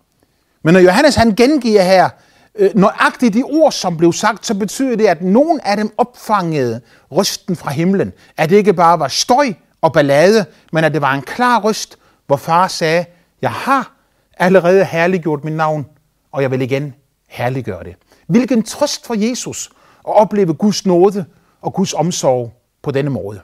Men 0.64 0.74
når 0.74 0.82
Johannes 0.82 1.16
han 1.16 1.36
gengiver 1.36 1.82
her, 1.82 2.10
øh, 2.58 2.72
nøjagtigt 2.76 3.34
de 3.34 3.44
ord, 3.44 3.72
som 3.72 3.98
blev 3.98 4.14
sagt, 4.14 4.46
så 4.46 4.54
betyder 4.54 4.96
det, 4.96 5.08
at 5.08 5.22
nogen 5.22 5.60
af 5.64 5.78
dem 5.78 5.94
opfangede 5.98 6.82
rysten 7.12 7.56
fra 7.56 7.72
himlen. 7.72 8.14
At 8.38 8.50
det 8.50 8.56
ikke 8.56 8.74
bare 8.74 9.00
var 9.00 9.08
støj 9.08 9.54
og 9.82 9.94
ballade, 9.94 10.46
men 10.74 10.84
at 10.84 10.94
det 10.94 11.02
var 11.02 11.14
en 11.14 11.22
klar 11.22 11.62
ryst, 11.62 11.98
hvor 12.28 12.38
far 12.38 12.68
sagde, 12.68 13.06
jeg 13.42 13.52
har 13.52 13.94
allerede 14.38 14.86
herliggjort 14.86 15.44
mit 15.44 15.54
navn, 15.54 15.86
og 16.32 16.42
jeg 16.42 16.52
vil 16.52 16.62
igen 16.62 16.94
herliggøre 17.28 17.84
det. 17.84 17.96
Hvilken 18.28 18.64
trøst 18.64 19.08
for 19.08 19.14
Jesus 19.14 19.70
at 20.08 20.16
opleve 20.16 20.54
Guds 20.54 20.86
nåde 20.86 21.26
og 21.62 21.74
Guds 21.74 21.94
omsorg 21.94 22.54
på 22.82 22.92
denne 22.92 23.10
måde. 23.10 23.42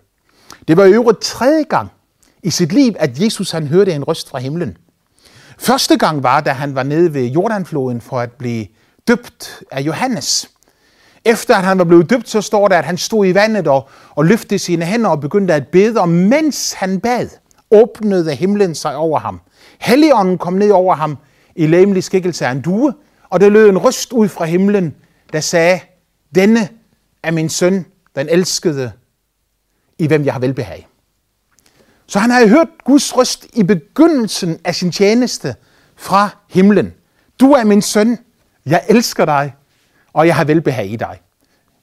Det 0.67 0.77
var 0.77 0.85
i 0.85 0.91
øvrigt 0.91 1.21
tredje 1.21 1.63
gang 1.63 1.91
i 2.43 2.49
sit 2.49 2.73
liv, 2.73 2.93
at 2.99 3.21
Jesus 3.21 3.51
han 3.51 3.67
hørte 3.67 3.93
en 3.93 4.03
røst 4.03 4.29
fra 4.29 4.39
himlen. 4.39 4.77
Første 5.59 5.97
gang 5.97 6.23
var, 6.23 6.41
da 6.41 6.51
han 6.51 6.75
var 6.75 6.83
nede 6.83 7.13
ved 7.13 7.25
Jordanfloden 7.25 8.01
for 8.01 8.19
at 8.19 8.31
blive 8.31 8.67
døbt 9.07 9.63
af 9.71 9.81
Johannes. 9.81 10.49
Efter 11.25 11.55
at 11.55 11.63
han 11.63 11.77
var 11.77 11.83
blevet 11.83 12.09
døbt, 12.09 12.29
så 12.29 12.41
står 12.41 12.67
der, 12.67 12.77
at 12.77 12.85
han 12.85 12.97
stod 12.97 13.25
i 13.25 13.33
vandet 13.33 13.67
og, 13.67 13.89
og 14.09 14.25
løftede 14.25 14.59
sine 14.59 14.85
hænder 14.85 15.09
og 15.09 15.21
begyndte 15.21 15.53
at 15.53 15.67
bede, 15.67 16.01
og 16.01 16.09
mens 16.09 16.73
han 16.73 16.99
bad, 16.99 17.29
åbnede 17.71 18.35
himlen 18.35 18.75
sig 18.75 18.95
over 18.95 19.19
ham. 19.19 19.41
Helligånden 19.79 20.37
kom 20.37 20.53
ned 20.53 20.71
over 20.71 20.95
ham 20.95 21.17
i 21.55 21.67
læmelig 21.67 22.03
skikkelse 22.03 22.45
af 22.45 22.51
en 22.51 22.61
due, 22.61 22.93
og 23.29 23.41
der 23.41 23.49
lød 23.49 23.69
en 23.69 23.77
røst 23.77 24.11
ud 24.11 24.29
fra 24.29 24.45
himlen, 24.45 24.95
der 25.33 25.39
sagde, 25.39 25.79
denne 26.35 26.69
er 27.23 27.31
min 27.31 27.49
søn, 27.49 27.85
den 28.15 28.29
elskede, 28.29 28.91
i 29.99 30.07
hvem 30.07 30.25
jeg 30.25 30.33
har 30.33 30.39
velbehag. 30.39 30.87
Så 32.07 32.19
han 32.19 32.31
havde 32.31 32.49
hørt 32.49 32.67
Guds 32.85 33.17
røst 33.17 33.47
i 33.53 33.63
begyndelsen 33.63 34.59
af 34.63 34.75
sin 34.75 34.91
tjeneste 34.91 35.55
fra 35.95 36.29
himlen. 36.49 36.93
Du 37.39 37.51
er 37.51 37.63
min 37.63 37.81
søn, 37.81 38.17
jeg 38.65 38.83
elsker 38.89 39.25
dig, 39.25 39.53
og 40.13 40.27
jeg 40.27 40.35
har 40.35 40.43
velbehag 40.43 40.91
i 40.91 40.95
dig. 40.95 41.19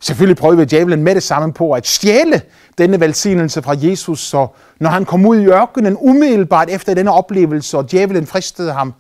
Selvfølgelig 0.01 0.37
prøvede 0.37 0.67
djævlen 0.67 1.03
med 1.03 1.15
det 1.15 1.23
samme 1.23 1.53
på 1.53 1.73
at 1.73 1.87
stjæle 1.87 2.43
denne 2.79 3.01
velsignelse 3.01 3.63
fra 3.63 3.77
Jesus, 3.79 4.21
så 4.21 4.47
når 4.81 4.91
han 4.91 5.05
kom 5.05 5.27
ud 5.27 5.41
i 5.41 5.47
ørkenen 5.47 5.97
umiddelbart 6.01 6.71
efter 6.71 6.95
denne 6.95 7.13
oplevelse, 7.13 7.79
og 7.79 7.91
djævlen 7.91 8.27
fristede 8.27 8.73
ham, 8.73 8.95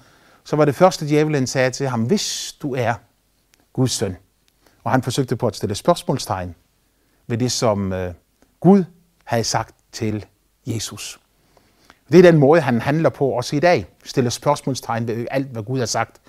så 0.44 0.56
var 0.56 0.64
det 0.64 0.74
første, 0.74 1.08
djævlen 1.08 1.46
sagde 1.46 1.70
til 1.70 1.88
ham, 1.88 2.02
hvis 2.02 2.56
du 2.62 2.74
er 2.74 2.94
Guds 3.72 3.92
søn. 3.92 4.16
Og 4.84 4.90
han 4.90 5.02
forsøgte 5.02 5.36
på 5.36 5.46
at 5.46 5.56
stille 5.56 5.74
spørgsmålstegn 5.74 6.54
ved 7.26 7.38
det, 7.38 7.52
som 7.52 7.92
øh, 7.92 8.14
Gud 8.60 8.84
havde 9.24 9.44
sagt 9.44 9.74
til 9.92 10.26
Jesus. 10.66 11.20
Det 12.12 12.18
er 12.18 12.22
den 12.22 12.38
måde, 12.38 12.60
han 12.60 12.80
handler 12.80 13.08
på 13.08 13.26
også 13.26 13.56
i 13.56 13.60
dag. 13.60 13.86
Stiller 14.04 14.30
spørgsmålstegn 14.30 15.06
ved 15.06 15.26
alt, 15.30 15.46
hvad 15.46 15.62
Gud 15.62 15.78
har 15.78 15.86
sagt. 15.86 16.20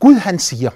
Gud 0.00 0.14
han 0.14 0.38
siger, 0.38 0.70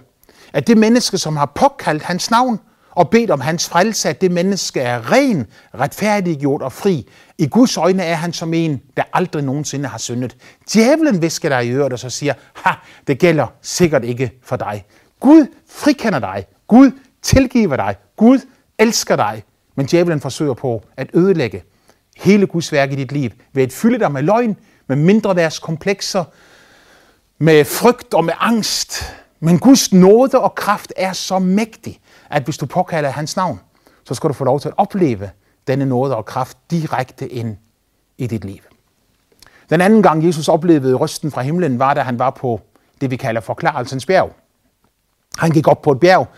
at 0.54 0.66
det 0.66 0.78
menneske, 0.78 1.18
som 1.18 1.36
har 1.36 1.46
påkaldt 1.54 2.02
hans 2.02 2.30
navn 2.30 2.60
og 2.90 3.10
bedt 3.10 3.30
om 3.30 3.40
hans 3.40 3.68
frelse, 3.68 4.08
at 4.08 4.20
det 4.20 4.30
menneske 4.30 4.80
er 4.80 5.12
ren, 5.12 5.46
retfærdiggjort 5.74 6.62
og 6.62 6.72
fri. 6.72 7.08
I 7.38 7.46
Guds 7.46 7.76
øjne 7.76 8.02
er 8.02 8.14
han 8.14 8.32
som 8.32 8.54
en, 8.54 8.80
der 8.96 9.02
aldrig 9.12 9.44
nogensinde 9.44 9.88
har 9.88 9.98
syndet. 9.98 10.36
Djævlen 10.72 11.22
visker 11.22 11.48
dig 11.48 11.66
i 11.66 11.70
øret 11.70 11.92
og 11.92 11.98
så 11.98 12.10
siger, 12.10 12.34
ha, 12.54 12.70
det 13.06 13.18
gælder 13.18 13.46
sikkert 13.62 14.04
ikke 14.04 14.32
for 14.42 14.56
dig. 14.56 14.84
Gud 15.20 15.46
frikender 15.70 16.18
dig. 16.18 16.46
Gud 16.66 16.90
tilgiver 17.22 17.76
dig. 17.76 17.96
Gud 18.16 18.38
elsker 18.78 19.16
dig. 19.16 19.44
Men 19.76 19.86
djævlen 19.86 20.20
forsøger 20.20 20.54
på 20.54 20.82
at 20.96 21.10
ødelægge 21.14 21.62
hele 22.16 22.46
Guds 22.46 22.72
værk 22.72 22.92
i 22.92 22.96
dit 22.96 23.12
liv 23.12 23.30
ved 23.52 23.62
at 23.62 23.72
fylde 23.72 23.98
dig 23.98 24.12
med 24.12 24.22
løgn, 24.22 24.56
med 24.86 24.96
mindre 24.96 25.34
deres 25.34 25.58
komplekser, 25.58 26.24
med 27.38 27.64
frygt 27.64 28.14
og 28.14 28.24
med 28.24 28.34
angst. 28.40 29.14
Men 29.44 29.58
Guds 29.58 29.92
nåde 29.92 30.40
og 30.40 30.54
kraft 30.54 30.92
er 30.96 31.12
så 31.12 31.38
mægtig, 31.38 32.00
at 32.30 32.42
hvis 32.42 32.58
du 32.58 32.66
påkalder 32.66 33.10
hans 33.10 33.36
navn, 33.36 33.60
så 34.04 34.14
skal 34.14 34.28
du 34.28 34.34
få 34.34 34.44
lov 34.44 34.60
til 34.60 34.68
at 34.68 34.74
opleve 34.76 35.30
denne 35.66 35.86
nåde 35.86 36.16
og 36.16 36.24
kraft 36.24 36.58
direkte 36.70 37.28
ind 37.28 37.56
i 38.18 38.26
dit 38.26 38.44
liv. 38.44 38.60
Den 39.70 39.80
anden 39.80 40.02
gang 40.02 40.26
Jesus 40.26 40.48
oplevede 40.48 40.94
rysten 40.94 41.30
fra 41.30 41.42
himlen, 41.42 41.78
var 41.78 41.94
da 41.94 42.00
han 42.00 42.18
var 42.18 42.30
på 42.30 42.60
det, 43.00 43.10
vi 43.10 43.16
kalder 43.16 43.40
forklarelsens 43.40 44.06
bjerg. 44.06 44.32
Han 45.38 45.50
gik 45.50 45.68
op 45.68 45.82
på 45.82 45.92
et 45.92 46.00
bjerg 46.00 46.28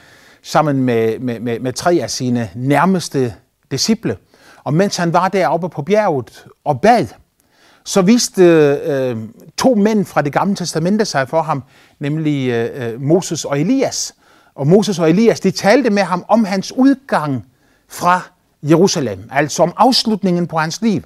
sammen 0.42 0.83
med, 0.83 1.19
med, 1.19 1.40
med, 1.40 1.61
med 1.61 1.73
tre 1.73 1.99
af 2.03 2.11
sine 2.11 2.51
nærmeste 2.55 3.35
disciple. 3.71 4.16
Og 4.64 4.75
mens 4.75 4.97
han 4.97 5.12
var 5.12 5.29
deroppe 5.29 5.69
på 5.69 5.83
bjerget 5.83 6.47
og 6.64 6.81
bad, 6.81 7.07
så 7.87 8.03
viste 8.03 8.42
øh, 8.85 9.16
to 9.57 9.75
mænd 9.75 10.05
fra 10.05 10.22
det 10.22 10.33
gamle 10.33 10.57
testamente 10.57 11.05
sig 11.05 11.29
for 11.29 11.42
ham, 11.42 11.62
nemlig 11.99 12.49
øh, 12.51 12.92
øh, 12.92 13.01
Moses 13.01 13.44
og 13.44 13.61
Elias. 13.61 14.14
Og 14.55 14.66
Moses 14.66 14.99
og 14.99 15.11
Elias, 15.11 15.40
de 15.40 15.51
talte 15.51 15.90
med 15.90 16.03
ham 16.03 16.25
om 16.29 16.44
hans 16.44 16.72
udgang 16.72 17.46
fra 17.88 18.20
Jerusalem, 18.62 19.29
altså 19.33 19.62
om 19.62 19.72
afslutningen 19.77 20.46
på 20.46 20.59
hans 20.59 20.83
liv, 20.83 21.03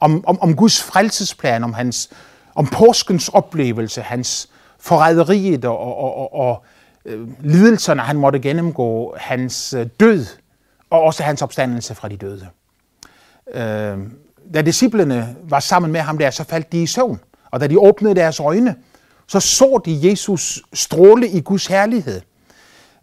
om, 0.00 0.24
om, 0.26 0.40
om 0.40 0.56
Guds 0.56 0.82
frelsesplan, 0.82 1.64
om, 1.64 1.72
hans, 1.72 2.10
om 2.54 2.66
påskens 2.66 3.28
oplevelse, 3.28 4.00
hans 4.00 4.48
forræderiet 4.78 5.64
og, 5.64 5.78
og, 5.78 6.16
og, 6.16 6.34
og 6.34 6.64
øh, 7.04 7.28
lidelserne, 7.40 8.02
han 8.02 8.16
måtte 8.16 8.38
gennemgå, 8.38 9.14
hans 9.18 9.74
øh, 9.74 9.86
død 10.00 10.26
og 10.90 11.00
også 11.02 11.22
hans 11.22 11.42
opstandelse 11.42 11.94
fra 11.94 12.08
de 12.08 12.16
døde. 12.16 12.48
Øh, 13.54 13.98
da 14.54 14.62
disciplene 14.62 15.36
var 15.48 15.60
sammen 15.60 15.92
med 15.92 16.00
ham 16.00 16.18
der, 16.18 16.30
så 16.30 16.44
faldt 16.44 16.72
de 16.72 16.82
i 16.82 16.86
søvn. 16.86 17.20
Og 17.50 17.60
da 17.60 17.66
de 17.66 17.78
åbnede 17.78 18.14
deres 18.14 18.40
øjne, 18.40 18.74
så 19.26 19.40
så 19.40 19.80
de 19.84 20.00
Jesus 20.02 20.62
stråle 20.72 21.28
i 21.28 21.40
Guds 21.40 21.66
herlighed. 21.66 22.20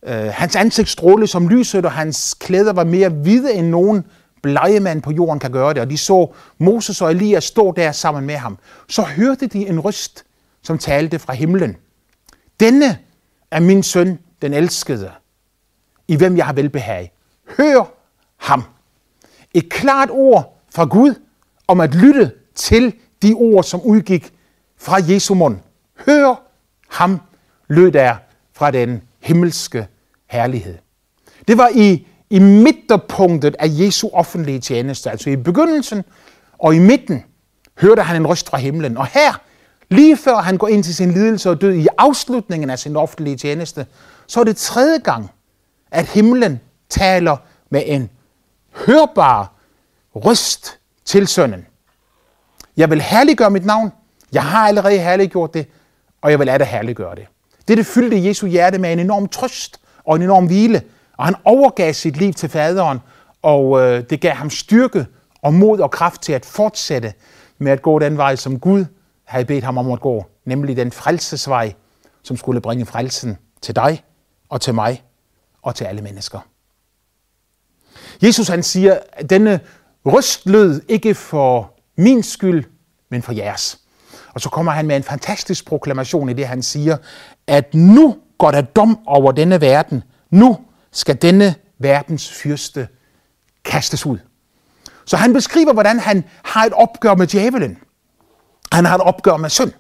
Øh, 0.03 0.25
hans 0.27 0.55
ansigt 0.55 0.89
strålede 0.89 1.27
som 1.27 1.47
lyset, 1.47 1.85
og 1.85 1.91
hans 1.91 2.33
klæder 2.33 2.73
var 2.73 2.83
mere 2.83 3.09
hvide 3.09 3.53
end 3.53 3.67
nogen 3.67 4.03
blegemand 4.43 5.01
på 5.01 5.11
jorden 5.11 5.39
kan 5.39 5.51
gøre 5.51 5.73
det. 5.73 5.81
Og 5.81 5.89
de 5.89 5.97
så 5.97 6.33
Moses 6.57 7.01
og 7.01 7.11
Elias 7.11 7.43
stå 7.43 7.71
der 7.71 7.91
sammen 7.91 8.25
med 8.25 8.35
ham. 8.35 8.57
Så 8.87 9.01
hørte 9.01 9.47
de 9.47 9.67
en 9.67 9.79
røst, 9.79 10.25
som 10.63 10.77
talte 10.77 11.19
fra 11.19 11.33
himlen. 11.33 11.75
Denne 12.59 12.97
er 13.51 13.59
min 13.59 13.83
søn, 13.83 14.19
den 14.41 14.53
elskede, 14.53 15.11
i 16.07 16.15
hvem 16.15 16.37
jeg 16.37 16.45
har 16.45 16.53
velbehag. 16.53 17.11
Hør 17.57 17.91
ham. 18.37 18.63
Et 19.53 19.69
klart 19.69 20.09
ord 20.11 20.63
fra 20.75 20.85
Gud 20.85 21.13
om 21.67 21.79
at 21.79 21.95
lytte 21.95 22.31
til 22.55 22.93
de 23.21 23.33
ord, 23.33 23.63
som 23.63 23.81
udgik 23.81 24.33
fra 24.77 24.97
Jesu 25.09 25.33
mund. 25.33 25.57
Hør 26.05 26.41
ham, 26.89 27.21
lød 27.67 27.91
der 27.91 28.15
fra 28.53 28.71
den 28.71 29.01
himmelske 29.19 29.87
herlighed. 30.27 30.77
Det 31.47 31.57
var 31.57 31.69
i, 31.75 32.07
i 32.29 32.39
midterpunktet 32.39 33.55
af 33.59 33.67
Jesu 33.69 34.09
offentlige 34.13 34.59
tjeneste, 34.59 35.11
altså 35.11 35.29
i 35.29 35.35
begyndelsen 35.35 36.03
og 36.57 36.75
i 36.75 36.79
midten, 36.79 37.23
hørte 37.77 38.01
han 38.01 38.15
en 38.15 38.27
røst 38.27 38.49
fra 38.49 38.57
himlen. 38.57 38.97
Og 38.97 39.07
her, 39.07 39.41
lige 39.89 40.17
før 40.17 40.35
han 40.35 40.57
går 40.57 40.67
ind 40.67 40.83
til 40.83 40.95
sin 40.95 41.11
lidelse 41.11 41.49
og 41.49 41.61
død 41.61 41.73
i 41.73 41.87
afslutningen 41.97 42.69
af 42.69 42.79
sin 42.79 42.95
offentlige 42.95 43.37
tjeneste, 43.37 43.85
så 44.27 44.39
er 44.39 44.43
det 44.43 44.57
tredje 44.57 44.97
gang, 44.99 45.31
at 45.91 46.05
himlen 46.05 46.59
taler 46.89 47.37
med 47.69 47.83
en 47.85 48.09
hørbar 48.71 49.53
røst 50.15 50.79
til 51.07 51.27
sønnen. 51.27 51.65
Jeg 52.77 52.89
vil 52.89 53.01
herliggøre 53.01 53.49
mit 53.49 53.65
navn. 53.65 53.91
Jeg 54.31 54.43
har 54.43 54.67
allerede 54.67 54.97
herliggjort 54.97 55.53
det, 55.53 55.67
og 56.21 56.31
jeg 56.31 56.39
vil 56.39 56.45
lade 56.45 56.59
det 56.59 56.67
herliggøre 56.67 57.15
det. 57.15 57.25
Det, 57.67 57.77
det 57.77 57.85
fyldte 57.85 58.25
Jesu 58.25 58.47
hjerte 58.47 58.77
med 58.77 58.93
en 58.93 58.99
enorm 58.99 59.27
trøst 59.27 59.79
og 60.05 60.15
en 60.15 60.21
enorm 60.21 60.45
hvile, 60.45 60.81
og 61.17 61.25
han 61.25 61.35
overgav 61.43 61.93
sit 61.93 62.17
liv 62.17 62.33
til 62.33 62.49
faderen, 62.49 62.99
og 63.41 63.81
øh, 63.81 64.03
det 64.09 64.21
gav 64.21 64.31
ham 64.31 64.49
styrke 64.49 65.05
og 65.41 65.53
mod 65.53 65.79
og 65.79 65.91
kraft 65.91 66.21
til 66.21 66.33
at 66.33 66.45
fortsætte 66.45 67.13
med 67.57 67.71
at 67.71 67.81
gå 67.81 67.99
den 67.99 68.17
vej, 68.17 68.35
som 68.35 68.59
Gud 68.59 68.85
havde 69.23 69.45
bedt 69.45 69.63
ham 69.63 69.77
om 69.77 69.91
at 69.91 69.99
gå, 70.01 70.25
nemlig 70.45 70.77
den 70.77 70.91
frelsesvej, 70.91 71.73
som 72.23 72.37
skulle 72.37 72.61
bringe 72.61 72.85
frelsen 72.85 73.37
til 73.61 73.75
dig 73.75 74.03
og 74.49 74.61
til 74.61 74.73
mig 74.73 75.03
og 75.61 75.75
til 75.75 75.85
alle 75.85 76.01
mennesker. 76.01 76.39
Jesus 78.21 78.47
han 78.47 78.63
siger, 78.63 78.99
at 79.13 79.29
denne 79.29 79.59
Rystlød 80.13 80.81
ikke 80.87 81.15
for 81.15 81.73
min 81.97 82.23
skyld, 82.23 82.63
men 83.11 83.21
for 83.21 83.31
jeres. 83.31 83.79
Og 84.33 84.41
så 84.41 84.49
kommer 84.49 84.71
han 84.71 84.87
med 84.87 84.95
en 84.95 85.03
fantastisk 85.03 85.65
proklamation 85.65 86.29
i 86.29 86.33
det, 86.33 86.47
han 86.47 86.63
siger, 86.63 86.97
at 87.47 87.73
nu 87.73 88.17
går 88.37 88.51
der 88.51 88.61
dom 88.61 88.99
over 89.05 89.31
denne 89.31 89.61
verden. 89.61 90.03
Nu 90.29 90.57
skal 90.91 91.21
denne 91.21 91.55
verdens 91.79 92.31
fyrste 92.31 92.87
kastes 93.65 94.05
ud. 94.05 94.17
Så 95.05 95.17
han 95.17 95.33
beskriver, 95.33 95.73
hvordan 95.73 95.99
han 95.99 96.23
har 96.43 96.65
et 96.65 96.73
opgør 96.73 97.15
med 97.15 97.27
djævelen. 97.27 97.77
Han 98.71 98.85
har 98.85 98.95
et 98.95 99.01
opgør 99.01 99.37
med 99.37 99.49
synd. 99.49 99.71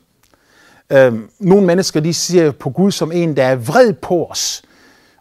Øhm, 0.89 1.29
nogle 1.39 1.67
mennesker 1.67 1.99
de 1.99 2.13
siger 2.13 2.51
på 2.51 2.69
Gud 2.69 2.91
som 2.91 3.11
en, 3.11 3.37
der 3.37 3.43
er 3.45 3.55
vred 3.55 3.93
på 3.93 4.25
os 4.25 4.61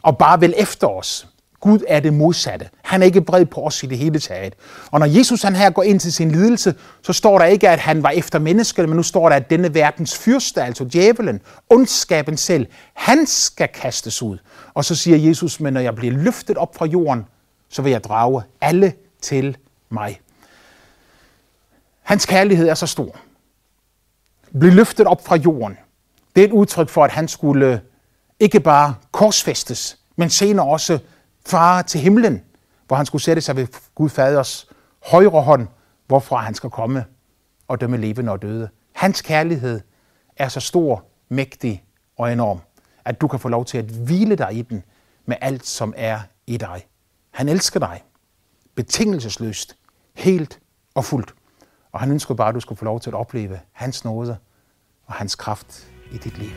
og 0.03 0.19
bare 0.19 0.40
vil 0.40 0.55
efter 0.57 0.87
os. 0.87 1.27
Gud 1.61 1.79
er 1.88 2.01
det 2.01 2.14
modsatte. 2.14 2.69
Han 2.83 3.03
er 3.03 3.07
ikke 3.07 3.21
bred 3.21 3.47
på 3.47 3.61
os 3.61 3.83
i 3.83 3.87
det 3.87 3.99
hele 3.99 4.19
taget. 4.19 4.55
Og 4.90 5.01
når 5.01 5.07
Jesus 5.07 5.42
han 5.42 5.57
her 5.57 5.71
går 5.71 5.83
ind 5.83 6.01
til 6.01 6.12
sin 6.12 6.31
lidelse, 6.31 6.75
så 7.03 7.12
står 7.12 7.38
der 7.38 7.45
ikke, 7.45 7.69
at 7.69 7.79
han 7.79 8.03
var 8.03 8.11
efter 8.11 8.38
mennesket, 8.38 8.88
men 8.88 8.97
nu 8.97 9.03
står 9.03 9.29
der, 9.29 9.37
at 9.37 9.51
denne 9.51 9.75
verdens 9.75 10.19
fyrste, 10.19 10.62
altså 10.62 10.85
djævelen, 10.92 11.40
ondskaben 11.71 12.37
selv, 12.37 12.66
han 12.95 13.27
skal 13.27 13.69
kastes 13.69 14.23
ud. 14.23 14.38
Og 14.75 14.85
så 14.85 14.95
siger 14.95 15.16
Jesus, 15.16 15.61
men 15.61 15.73
når 15.73 15.81
jeg 15.81 15.95
bliver 15.95 16.12
løftet 16.12 16.57
op 16.57 16.77
fra 16.77 16.87
jorden, 16.87 17.25
så 17.69 17.83
vil 17.83 17.92
jeg 17.92 18.05
drage 18.05 18.42
alle 18.61 18.92
til 19.21 19.57
mig. 19.90 20.21
Hans 22.03 22.27
kærlighed 22.27 22.69
er 22.69 22.75
så 22.75 22.87
stor. 22.87 23.16
Bliv 24.61 24.73
løftet 24.73 25.07
op 25.07 25.27
fra 25.27 25.37
jorden. 25.37 25.77
Det 26.37 26.42
er 26.42 26.47
et 26.47 26.53
udtryk 26.53 26.88
for, 26.88 27.05
at 27.05 27.11
han 27.11 27.29
skulle 27.29 27.81
ikke 28.40 28.61
bare 28.61 28.95
korsfæstes, 29.12 29.99
men 30.16 30.31
senere 30.31 30.66
også 30.66 30.99
far 31.47 31.83
til 31.83 32.01
himlen, 32.01 32.43
hvor 32.87 32.97
han 32.97 33.07
skulle 33.07 33.23
sætte 33.23 33.43
sig 33.43 33.57
ved 33.57 33.67
Gud 33.95 34.09
faders 34.09 34.69
højre 35.07 35.43
hånd, 35.43 35.69
hvorfra 36.07 36.37
han 36.37 36.55
skal 36.55 36.71
komme 36.71 37.05
og 37.69 37.81
dømme 37.81 37.97
levende 37.97 38.33
og 38.33 38.43
døde. 38.43 38.69
Hans 38.95 39.23
kærlighed 39.23 39.81
er 40.37 40.49
så 40.49 40.61
stor, 40.61 41.05
mægtig 41.29 41.85
og 42.19 42.33
enorm, 42.33 42.61
at 43.05 43.21
du 43.21 43.29
kan 43.29 43.41
få 43.41 43.49
lov 43.49 43.65
til 43.65 43.79
at 43.79 43.85
hvile 43.85 44.37
dig 44.37 44.53
i 44.53 44.63
den 44.63 44.83
med 45.27 45.37
alt, 45.41 45.67
som 45.67 45.95
er 45.97 46.21
i 46.47 46.57
dig. 46.57 46.87
Han 47.31 47.49
elsker 47.49 47.81
dig. 47.81 48.05
Betingelsesløst. 48.75 49.77
Helt 50.15 50.61
og 50.95 51.05
fuldt. 51.05 51.35
Og 51.93 52.01
han 52.01 52.11
ønsker 52.11 52.35
bare, 52.35 52.49
at 52.49 52.55
du 52.55 52.61
skal 52.61 52.77
få 52.77 52.85
lov 52.85 53.01
til 53.01 53.11
at 53.11 53.15
opleve 53.15 53.61
hans 53.73 54.05
nåde 54.05 54.37
og 55.07 55.15
hans 55.15 55.35
kraft 55.35 55.89
i 56.13 56.19
dit 56.19 56.39
liv. 56.39 56.51